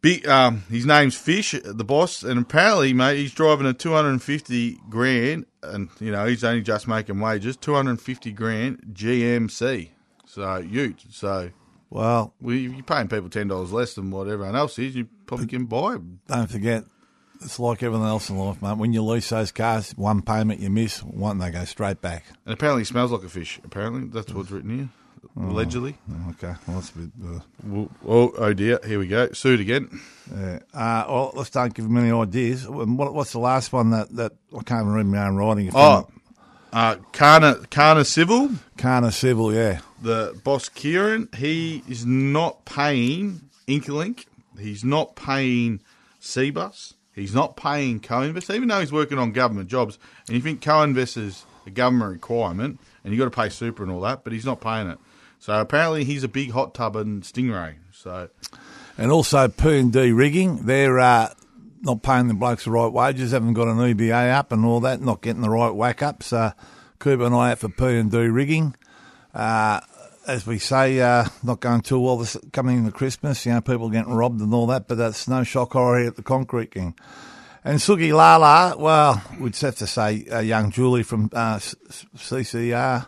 Big, 0.00 0.26
um, 0.26 0.64
his 0.68 0.84
name's 0.84 1.14
Fish, 1.16 1.54
the 1.64 1.84
boss, 1.84 2.24
and 2.24 2.40
apparently, 2.40 2.92
mate, 2.92 3.16
he's 3.18 3.32
driving 3.32 3.66
a 3.66 3.72
two 3.72 3.92
hundred 3.92 4.10
and 4.10 4.22
fifty 4.22 4.78
grand, 4.90 5.46
and 5.62 5.88
you 6.00 6.10
know 6.10 6.26
he's 6.26 6.42
only 6.42 6.60
just 6.60 6.88
making 6.88 7.20
wages, 7.20 7.56
two 7.56 7.74
hundred 7.74 7.90
and 7.90 8.00
fifty 8.00 8.32
grand 8.32 8.82
GMC, 8.92 9.90
so 10.26 10.56
Ute. 10.58 11.04
So 11.10 11.50
Well, 11.90 12.34
well, 12.40 12.54
you're 12.54 12.82
paying 12.82 13.08
people 13.08 13.28
ten 13.30 13.48
dollars 13.48 13.72
less 13.72 13.94
than 13.94 14.10
what 14.10 14.28
everyone 14.28 14.56
else 14.56 14.78
is. 14.78 14.94
You 14.96 15.08
probably 15.26 15.46
can 15.46 15.66
buy 15.66 15.92
them. 15.92 16.20
don't 16.26 16.50
forget, 16.50 16.84
it's 17.40 17.58
like 17.58 17.82
everything 17.82 18.06
else 18.06 18.30
in 18.30 18.36
life, 18.38 18.60
mate. 18.62 18.78
When 18.78 18.92
you 18.92 19.02
lease 19.02 19.28
those 19.30 19.52
cars, 19.52 19.92
one 19.96 20.22
payment 20.22 20.60
you 20.60 20.70
miss, 20.70 21.02
one 21.02 21.38
they 21.38 21.50
go 21.50 21.64
straight 21.64 22.00
back. 22.00 22.24
And 22.46 22.54
apparently, 22.54 22.82
he 22.82 22.86
smells 22.86 23.12
like 23.12 23.22
a 23.24 23.28
fish. 23.28 23.60
Apparently, 23.64 24.08
that's 24.08 24.32
what's 24.32 24.50
written 24.50 24.76
here. 24.78 24.88
Allegedly. 25.36 25.96
Okay, 26.30 26.54
well, 26.66 26.76
that's 26.76 26.90
a 26.90 26.98
bit. 26.98 27.10
Uh, 27.24 27.40
Well, 27.64 27.90
oh, 28.06 28.32
oh 28.38 28.52
dear. 28.52 28.78
Here 28.86 28.98
we 28.98 29.08
go. 29.08 29.32
Sued 29.32 29.58
again. 29.58 29.88
yeah. 30.30 30.60
uh, 30.72 31.04
well, 31.08 31.32
let's 31.34 31.50
don't 31.50 31.72
give 31.74 31.86
them 31.86 31.96
any 31.96 32.12
ideas. 32.12 32.68
What, 32.68 33.14
what's 33.14 33.32
the 33.32 33.40
last 33.40 33.72
one 33.72 33.90
that, 33.90 34.14
that 34.14 34.32
I 34.56 34.62
can't 34.62 34.82
even 34.82 34.92
read 34.92 35.06
my 35.06 35.26
own 35.26 35.36
writing? 35.36 35.70
Oh, 35.74 36.06
uh, 36.74 36.96
Kana 37.12 37.60
Kana 37.70 38.04
Civil. 38.04 38.50
Kana 38.76 39.10
Civil, 39.12 39.54
yeah. 39.54 39.80
the 40.02 40.38
boss 40.44 40.68
Kieran, 40.68 41.28
he 41.36 41.82
is 41.88 42.04
not 42.04 42.64
paying 42.64 43.40
Incolink. 43.66 44.26
He's 44.58 44.84
not 44.84 45.16
paying 45.16 45.80
Cbus. 46.20 46.94
He's 47.12 47.34
not 47.34 47.56
paying 47.56 48.00
Co-Invest, 48.00 48.50
even 48.50 48.68
though 48.68 48.80
he's 48.80 48.92
working 48.92 49.18
on 49.18 49.30
government 49.30 49.68
jobs. 49.68 49.98
And 50.26 50.36
you 50.36 50.42
think 50.42 50.60
Co-Invest 50.60 51.16
is 51.16 51.44
a 51.64 51.70
government 51.70 52.12
requirement, 52.12 52.80
and 53.04 53.12
you've 53.12 53.20
got 53.20 53.32
to 53.32 53.42
pay 53.42 53.48
super 53.48 53.84
and 53.84 53.92
all 53.92 54.00
that, 54.00 54.24
but 54.24 54.32
he's 54.32 54.44
not 54.44 54.60
paying 54.60 54.88
it. 54.88 54.98
So 55.38 55.60
apparently 55.60 56.04
he's 56.04 56.24
a 56.24 56.28
big 56.28 56.50
hot 56.50 56.74
tub 56.74 56.96
and 56.96 57.22
stingray. 57.22 57.76
So 57.92 58.30
And 58.98 59.12
also 59.12 59.48
P 59.48 59.78
and 59.78 59.92
D 59.92 60.10
rigging, 60.10 60.66
they're 60.66 60.98
uh, 60.98 61.34
not 61.84 62.02
paying 62.02 62.28
the 62.28 62.34
blokes 62.34 62.64
the 62.64 62.70
right 62.70 62.92
wages, 62.92 63.32
haven't 63.32 63.52
got 63.54 63.68
an 63.68 63.76
EBA 63.76 64.32
up 64.32 64.52
and 64.52 64.64
all 64.64 64.80
that, 64.80 65.00
not 65.00 65.20
getting 65.22 65.42
the 65.42 65.50
right 65.50 65.70
whack 65.74 66.02
up. 66.02 66.22
So 66.22 66.52
keep 67.00 67.20
an 67.20 67.32
eye 67.34 67.52
out 67.52 67.58
for 67.58 67.68
P 67.68 67.84
and 67.98 68.10
D 68.10 68.18
rigging. 68.18 68.74
Uh, 69.34 69.80
as 70.26 70.46
we 70.46 70.58
say, 70.58 71.00
uh, 71.00 71.26
not 71.42 71.60
going 71.60 71.82
too 71.82 72.00
well 72.00 72.16
this 72.16 72.36
coming 72.52 72.78
into 72.78 72.90
Christmas. 72.92 73.44
You 73.44 73.52
know, 73.52 73.60
people 73.60 73.90
getting 73.90 74.14
robbed 74.14 74.40
and 74.40 74.54
all 74.54 74.66
that, 74.68 74.88
but 74.88 74.96
that's 74.96 75.28
no 75.28 75.44
shock 75.44 75.72
horror 75.72 75.98
here 75.98 76.08
at 76.08 76.16
the 76.16 76.22
Concrete 76.22 76.70
Gang. 76.70 76.94
And 77.62 77.78
Suki 77.78 78.14
Lala, 78.14 78.76
well, 78.78 79.22
we'd 79.40 79.56
have 79.56 79.76
to 79.76 79.86
say 79.86 80.26
uh, 80.30 80.40
young 80.40 80.70
Julie 80.70 81.02
from 81.02 81.30
uh, 81.32 81.58
CSR 81.58 83.06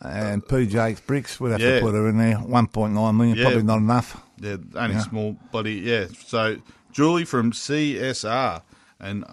and 0.00 0.44
PGH 0.44 1.06
Bricks. 1.06 1.40
We'd 1.40 1.52
have 1.52 1.60
Yeah. 1.60 1.76
to 1.76 1.80
put 1.80 1.94
her 1.94 2.08
in 2.08 2.18
there. 2.18 2.36
1.9 2.36 3.16
million, 3.16 3.36
Yeah. 3.36 3.44
probably 3.44 3.62
not 3.64 3.78
enough. 3.78 4.20
Yeah, 4.40 4.56
only 4.76 4.94
Yeah. 4.96 5.02
small 5.02 5.36
body. 5.52 5.74
Yeah. 5.74 6.06
So 6.26 6.56
Julie 6.98 7.24
from 7.24 7.52
CSR 7.52 8.60
and 8.98 9.24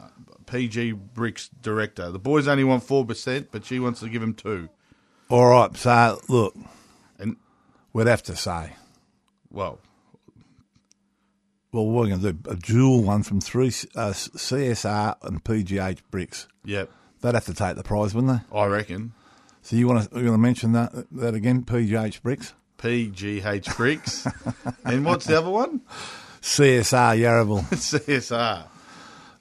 PG 0.46 0.92
Bricks 0.92 1.50
director. 1.64 2.12
The 2.12 2.20
boys 2.20 2.48
only 2.48 2.64
want 2.64 2.84
four 2.84 3.04
percent, 3.04 3.48
but 3.52 3.66
she 3.66 3.80
wants 3.80 4.02
to 4.02 4.08
give 4.08 4.22
them 4.22 4.36
two. 4.36 4.70
All 5.30 5.48
right, 5.48 5.76
so 5.76 6.22
look, 6.30 6.56
And 7.18 7.38
we'd 7.92 8.06
have 8.06 8.22
to 8.22 8.36
say, 8.36 8.74
well, 9.50 9.80
well, 11.72 11.88
we're 11.88 12.06
going 12.06 12.22
to 12.22 12.34
do 12.34 12.52
a 12.52 12.56
dual 12.56 13.02
one 13.02 13.24
from 13.24 13.42
three 13.42 13.70
uh, 13.96 14.12
CSR 14.12 15.16
and 15.24 15.44
PGH 15.44 16.02
Bricks. 16.12 16.48
Yep. 16.66 16.92
They'd 17.22 17.34
have 17.34 17.46
to 17.46 17.56
take 17.56 17.78
the 17.78 17.84
prize, 17.84 18.14
wouldn't 18.14 18.44
they? 18.52 18.56
I 18.56 18.68
reckon 18.68 19.14
So 19.64 19.76
you 19.76 19.88
want 19.88 20.08
to, 20.12 20.20
you 20.20 20.26
want 20.26 20.36
to 20.36 20.38
mention 20.38 20.74
that 20.74 21.08
that 21.14 21.34
again, 21.34 21.64
PGH 21.64 22.22
Bricks? 22.22 22.54
PGH 22.78 23.76
Bricks. 23.76 24.28
and 24.86 25.04
what's 25.04 25.26
the 25.26 25.40
other 25.40 25.50
one? 25.50 25.82
CSR 26.46 27.18
Yarraville. 27.18 27.64
CSR. 27.72 28.68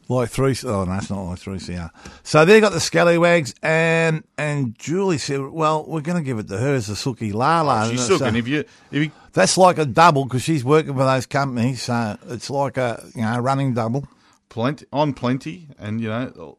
Like 0.08 0.30
three, 0.30 0.56
oh 0.64 0.84
no, 0.84 0.92
it's 0.94 1.10
not 1.10 1.22
like 1.22 1.38
three 1.38 1.58
CR. 1.58 1.86
So 2.22 2.44
they 2.44 2.60
got 2.60 2.72
the 2.72 2.80
scallywags, 2.80 3.54
and 3.62 4.22
and 4.36 4.78
Julie 4.78 5.18
said, 5.18 5.40
"Well, 5.40 5.84
we're 5.86 6.02
going 6.02 6.18
to 6.18 6.24
give 6.24 6.38
it 6.38 6.48
to 6.48 6.58
her 6.58 6.74
as 6.74 6.90
a 6.90 6.92
Suki 6.92 7.32
Lala." 7.32 7.86
Oh, 7.86 7.90
She's 7.90 8.06
So. 8.06 8.22
If 8.22 8.48
you, 8.48 8.60
if 8.90 9.02
you, 9.04 9.10
that's 9.32 9.56
like 9.56 9.78
a 9.78 9.86
double 9.86 10.24
because 10.24 10.42
she's 10.42 10.62
working 10.62 10.92
for 10.92 11.04
those 11.04 11.24
companies, 11.24 11.82
so 11.82 12.18
it's 12.28 12.50
like 12.50 12.76
a 12.76 13.02
you 13.14 13.22
know 13.22 13.38
running 13.38 13.72
double. 13.72 14.06
plenty 14.50 14.84
on 14.92 15.14
plenty, 15.14 15.68
and 15.78 16.02
you 16.02 16.08
know, 16.08 16.58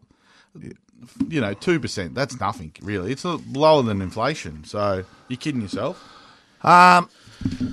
you 1.28 1.42
know, 1.42 1.54
two 1.54 1.80
percent. 1.80 2.16
That's 2.16 2.40
nothing 2.40 2.72
really. 2.82 3.12
It's 3.12 3.26
lower 3.26 3.84
than 3.84 4.02
inflation. 4.02 4.64
So 4.64 5.04
you're 5.28 5.38
kidding 5.38 5.62
yourself. 5.62 6.04
Um, 6.64 7.10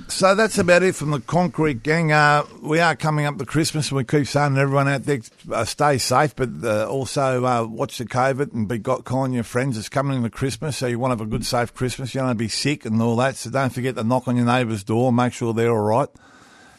so 0.07 0.35
that's 0.35 0.57
about 0.57 0.83
it 0.83 0.95
from 0.95 1.11
the 1.11 1.19
Concrete 1.19 1.83
Gang. 1.83 2.11
Uh, 2.11 2.43
we 2.61 2.79
are 2.79 2.95
coming 2.95 3.25
up 3.25 3.37
to 3.37 3.45
Christmas, 3.45 3.89
and 3.89 3.97
we 3.97 4.03
keep 4.03 4.27
saying 4.27 4.55
to 4.55 4.61
everyone 4.61 4.87
out 4.87 5.03
there, 5.03 5.19
uh, 5.51 5.65
stay 5.65 5.97
safe, 5.97 6.35
but 6.35 6.49
uh, 6.63 6.87
also 6.87 7.43
uh, 7.45 7.65
watch 7.65 7.97
the 7.97 8.05
COVID 8.05 8.53
and 8.53 8.67
be 8.67 8.77
got 8.77 9.03
calling 9.03 9.33
your 9.33 9.43
friends. 9.43 9.77
It's 9.77 9.89
coming 9.89 10.17
into 10.17 10.29
Christmas, 10.29 10.77
so 10.77 10.87
you 10.87 10.99
want 10.99 11.11
to 11.11 11.17
have 11.17 11.27
a 11.27 11.29
good, 11.29 11.45
safe 11.45 11.73
Christmas. 11.73 12.13
You 12.13 12.19
don't 12.19 12.27
want 12.27 12.37
to 12.37 12.43
be 12.43 12.49
sick 12.49 12.85
and 12.85 13.01
all 13.01 13.15
that. 13.17 13.35
So 13.35 13.49
don't 13.49 13.73
forget 13.73 13.95
to 13.95 14.03
knock 14.03 14.27
on 14.27 14.35
your 14.35 14.45
neighbour's 14.45 14.83
door, 14.83 15.11
make 15.11 15.33
sure 15.33 15.53
they're 15.53 15.71
all 15.71 15.77
right. 15.77 16.09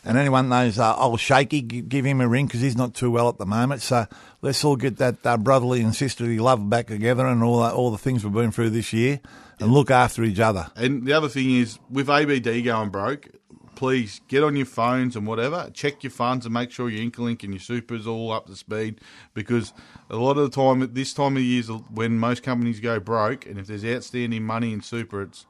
And 0.04 0.18
anyone 0.18 0.48
knows 0.50 0.78
uh, 0.78 0.94
old 0.96 1.20
Shaky, 1.20 1.62
give 1.62 2.04
him 2.04 2.20
a 2.20 2.28
ring 2.28 2.46
because 2.46 2.60
he's 2.60 2.76
not 2.76 2.94
too 2.94 3.10
well 3.10 3.28
at 3.28 3.38
the 3.38 3.46
moment. 3.46 3.80
So 3.80 4.06
let's 4.42 4.62
all 4.64 4.76
get 4.76 4.98
that 4.98 5.24
uh, 5.24 5.38
brotherly 5.38 5.80
and 5.80 5.94
sisterly 5.94 6.38
love 6.38 6.68
back 6.68 6.88
together 6.88 7.26
and 7.26 7.42
all 7.42 7.60
that, 7.62 7.72
all 7.72 7.90
the 7.90 7.98
things 7.98 8.22
we've 8.22 8.32
been 8.32 8.52
through 8.52 8.70
this 8.70 8.92
year, 8.92 9.20
and 9.60 9.72
look 9.72 9.90
after 9.90 10.22
each 10.22 10.40
other. 10.40 10.70
And 10.76 11.06
the 11.06 11.14
other 11.14 11.28
thing 11.28 11.52
is, 11.52 11.78
with 11.90 12.10
ABD 12.10 12.64
going 12.64 12.90
broke, 12.90 13.28
please 13.76 14.20
get 14.28 14.42
on 14.42 14.56
your 14.56 14.66
phones 14.66 15.16
and 15.16 15.26
whatever, 15.26 15.70
check 15.72 16.02
your 16.02 16.10
funds 16.10 16.44
and 16.44 16.52
make 16.52 16.70
sure 16.70 16.90
your 16.90 17.04
Incolink 17.04 17.42
and 17.42 17.52
your 17.52 17.60
Super's 17.60 18.06
all 18.06 18.30
up 18.30 18.46
to 18.46 18.56
speed. 18.56 19.00
Because 19.32 19.72
a 20.10 20.16
lot 20.16 20.36
of 20.36 20.50
the 20.50 20.54
time, 20.54 20.82
at 20.82 20.94
this 20.94 21.14
time 21.14 21.36
of 21.36 21.42
year 21.42 21.60
is 21.60 21.68
when 21.90 22.18
most 22.18 22.42
companies 22.42 22.80
go 22.80 23.00
broke, 23.00 23.46
and 23.46 23.58
if 23.58 23.66
there's 23.66 23.84
outstanding 23.84 24.42
money 24.42 24.72
in 24.72 24.82
Super, 24.82 25.22
it's 25.22 25.46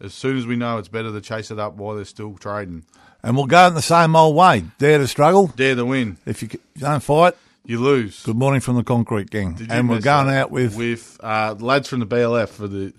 as 0.00 0.14
soon 0.14 0.36
as 0.36 0.46
we 0.46 0.56
know, 0.56 0.78
it's 0.78 0.88
better 0.88 1.12
to 1.12 1.20
chase 1.20 1.50
it 1.50 1.58
up 1.58 1.74
while 1.74 1.96
they're 1.96 2.04
still 2.04 2.36
trading. 2.36 2.84
And 3.22 3.36
we'll 3.36 3.46
go 3.46 3.66
in 3.66 3.74
the 3.74 3.82
same 3.82 4.14
old 4.14 4.36
way. 4.36 4.64
Dare 4.78 4.98
to 4.98 5.06
struggle. 5.08 5.48
Dare 5.48 5.74
to 5.74 5.84
win, 5.84 6.18
If 6.24 6.42
you 6.42 6.48
don't 6.78 7.02
fight, 7.02 7.34
you 7.64 7.80
lose. 7.80 8.22
good 8.22 8.36
morning 8.36 8.60
from 8.60 8.76
the 8.76 8.84
Concrete 8.84 9.28
Gang. 9.30 9.54
Did 9.54 9.70
And 9.70 9.88
we're 9.88 10.00
going 10.00 10.28
out 10.34 10.50
with, 10.50 10.76
with 10.76 11.18
uh, 11.22 11.54
lads 11.58 11.88
from 11.88 12.00
the 12.00 12.06
BLF 12.06 12.48
for 12.48 12.68
the 12.68 12.92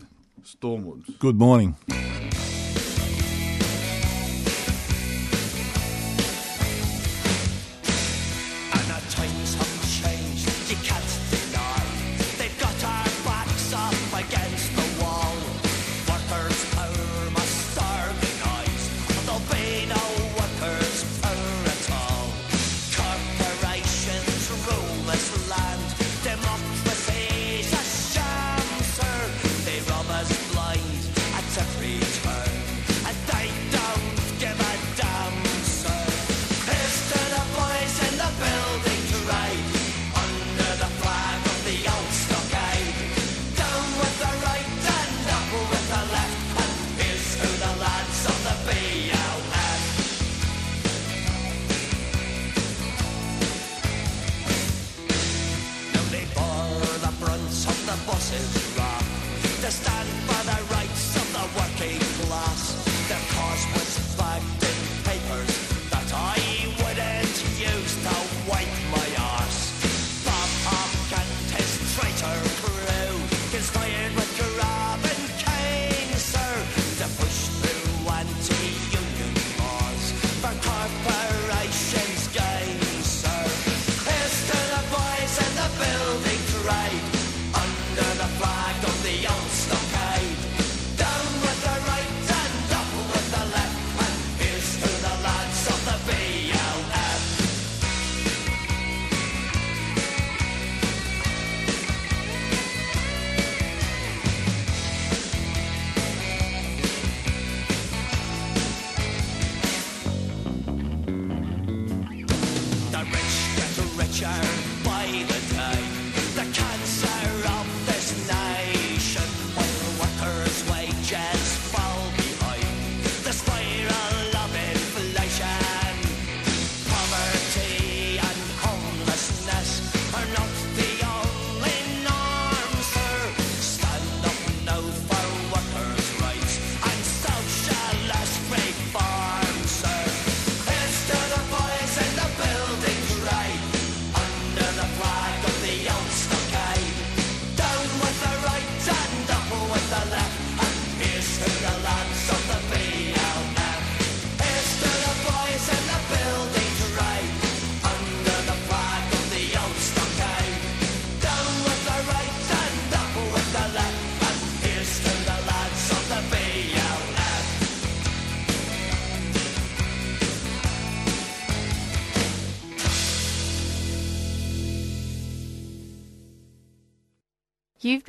Stormwoods. 0.44 1.18
good 1.20 1.38
morning. 1.38 1.76
Through 78.28 78.59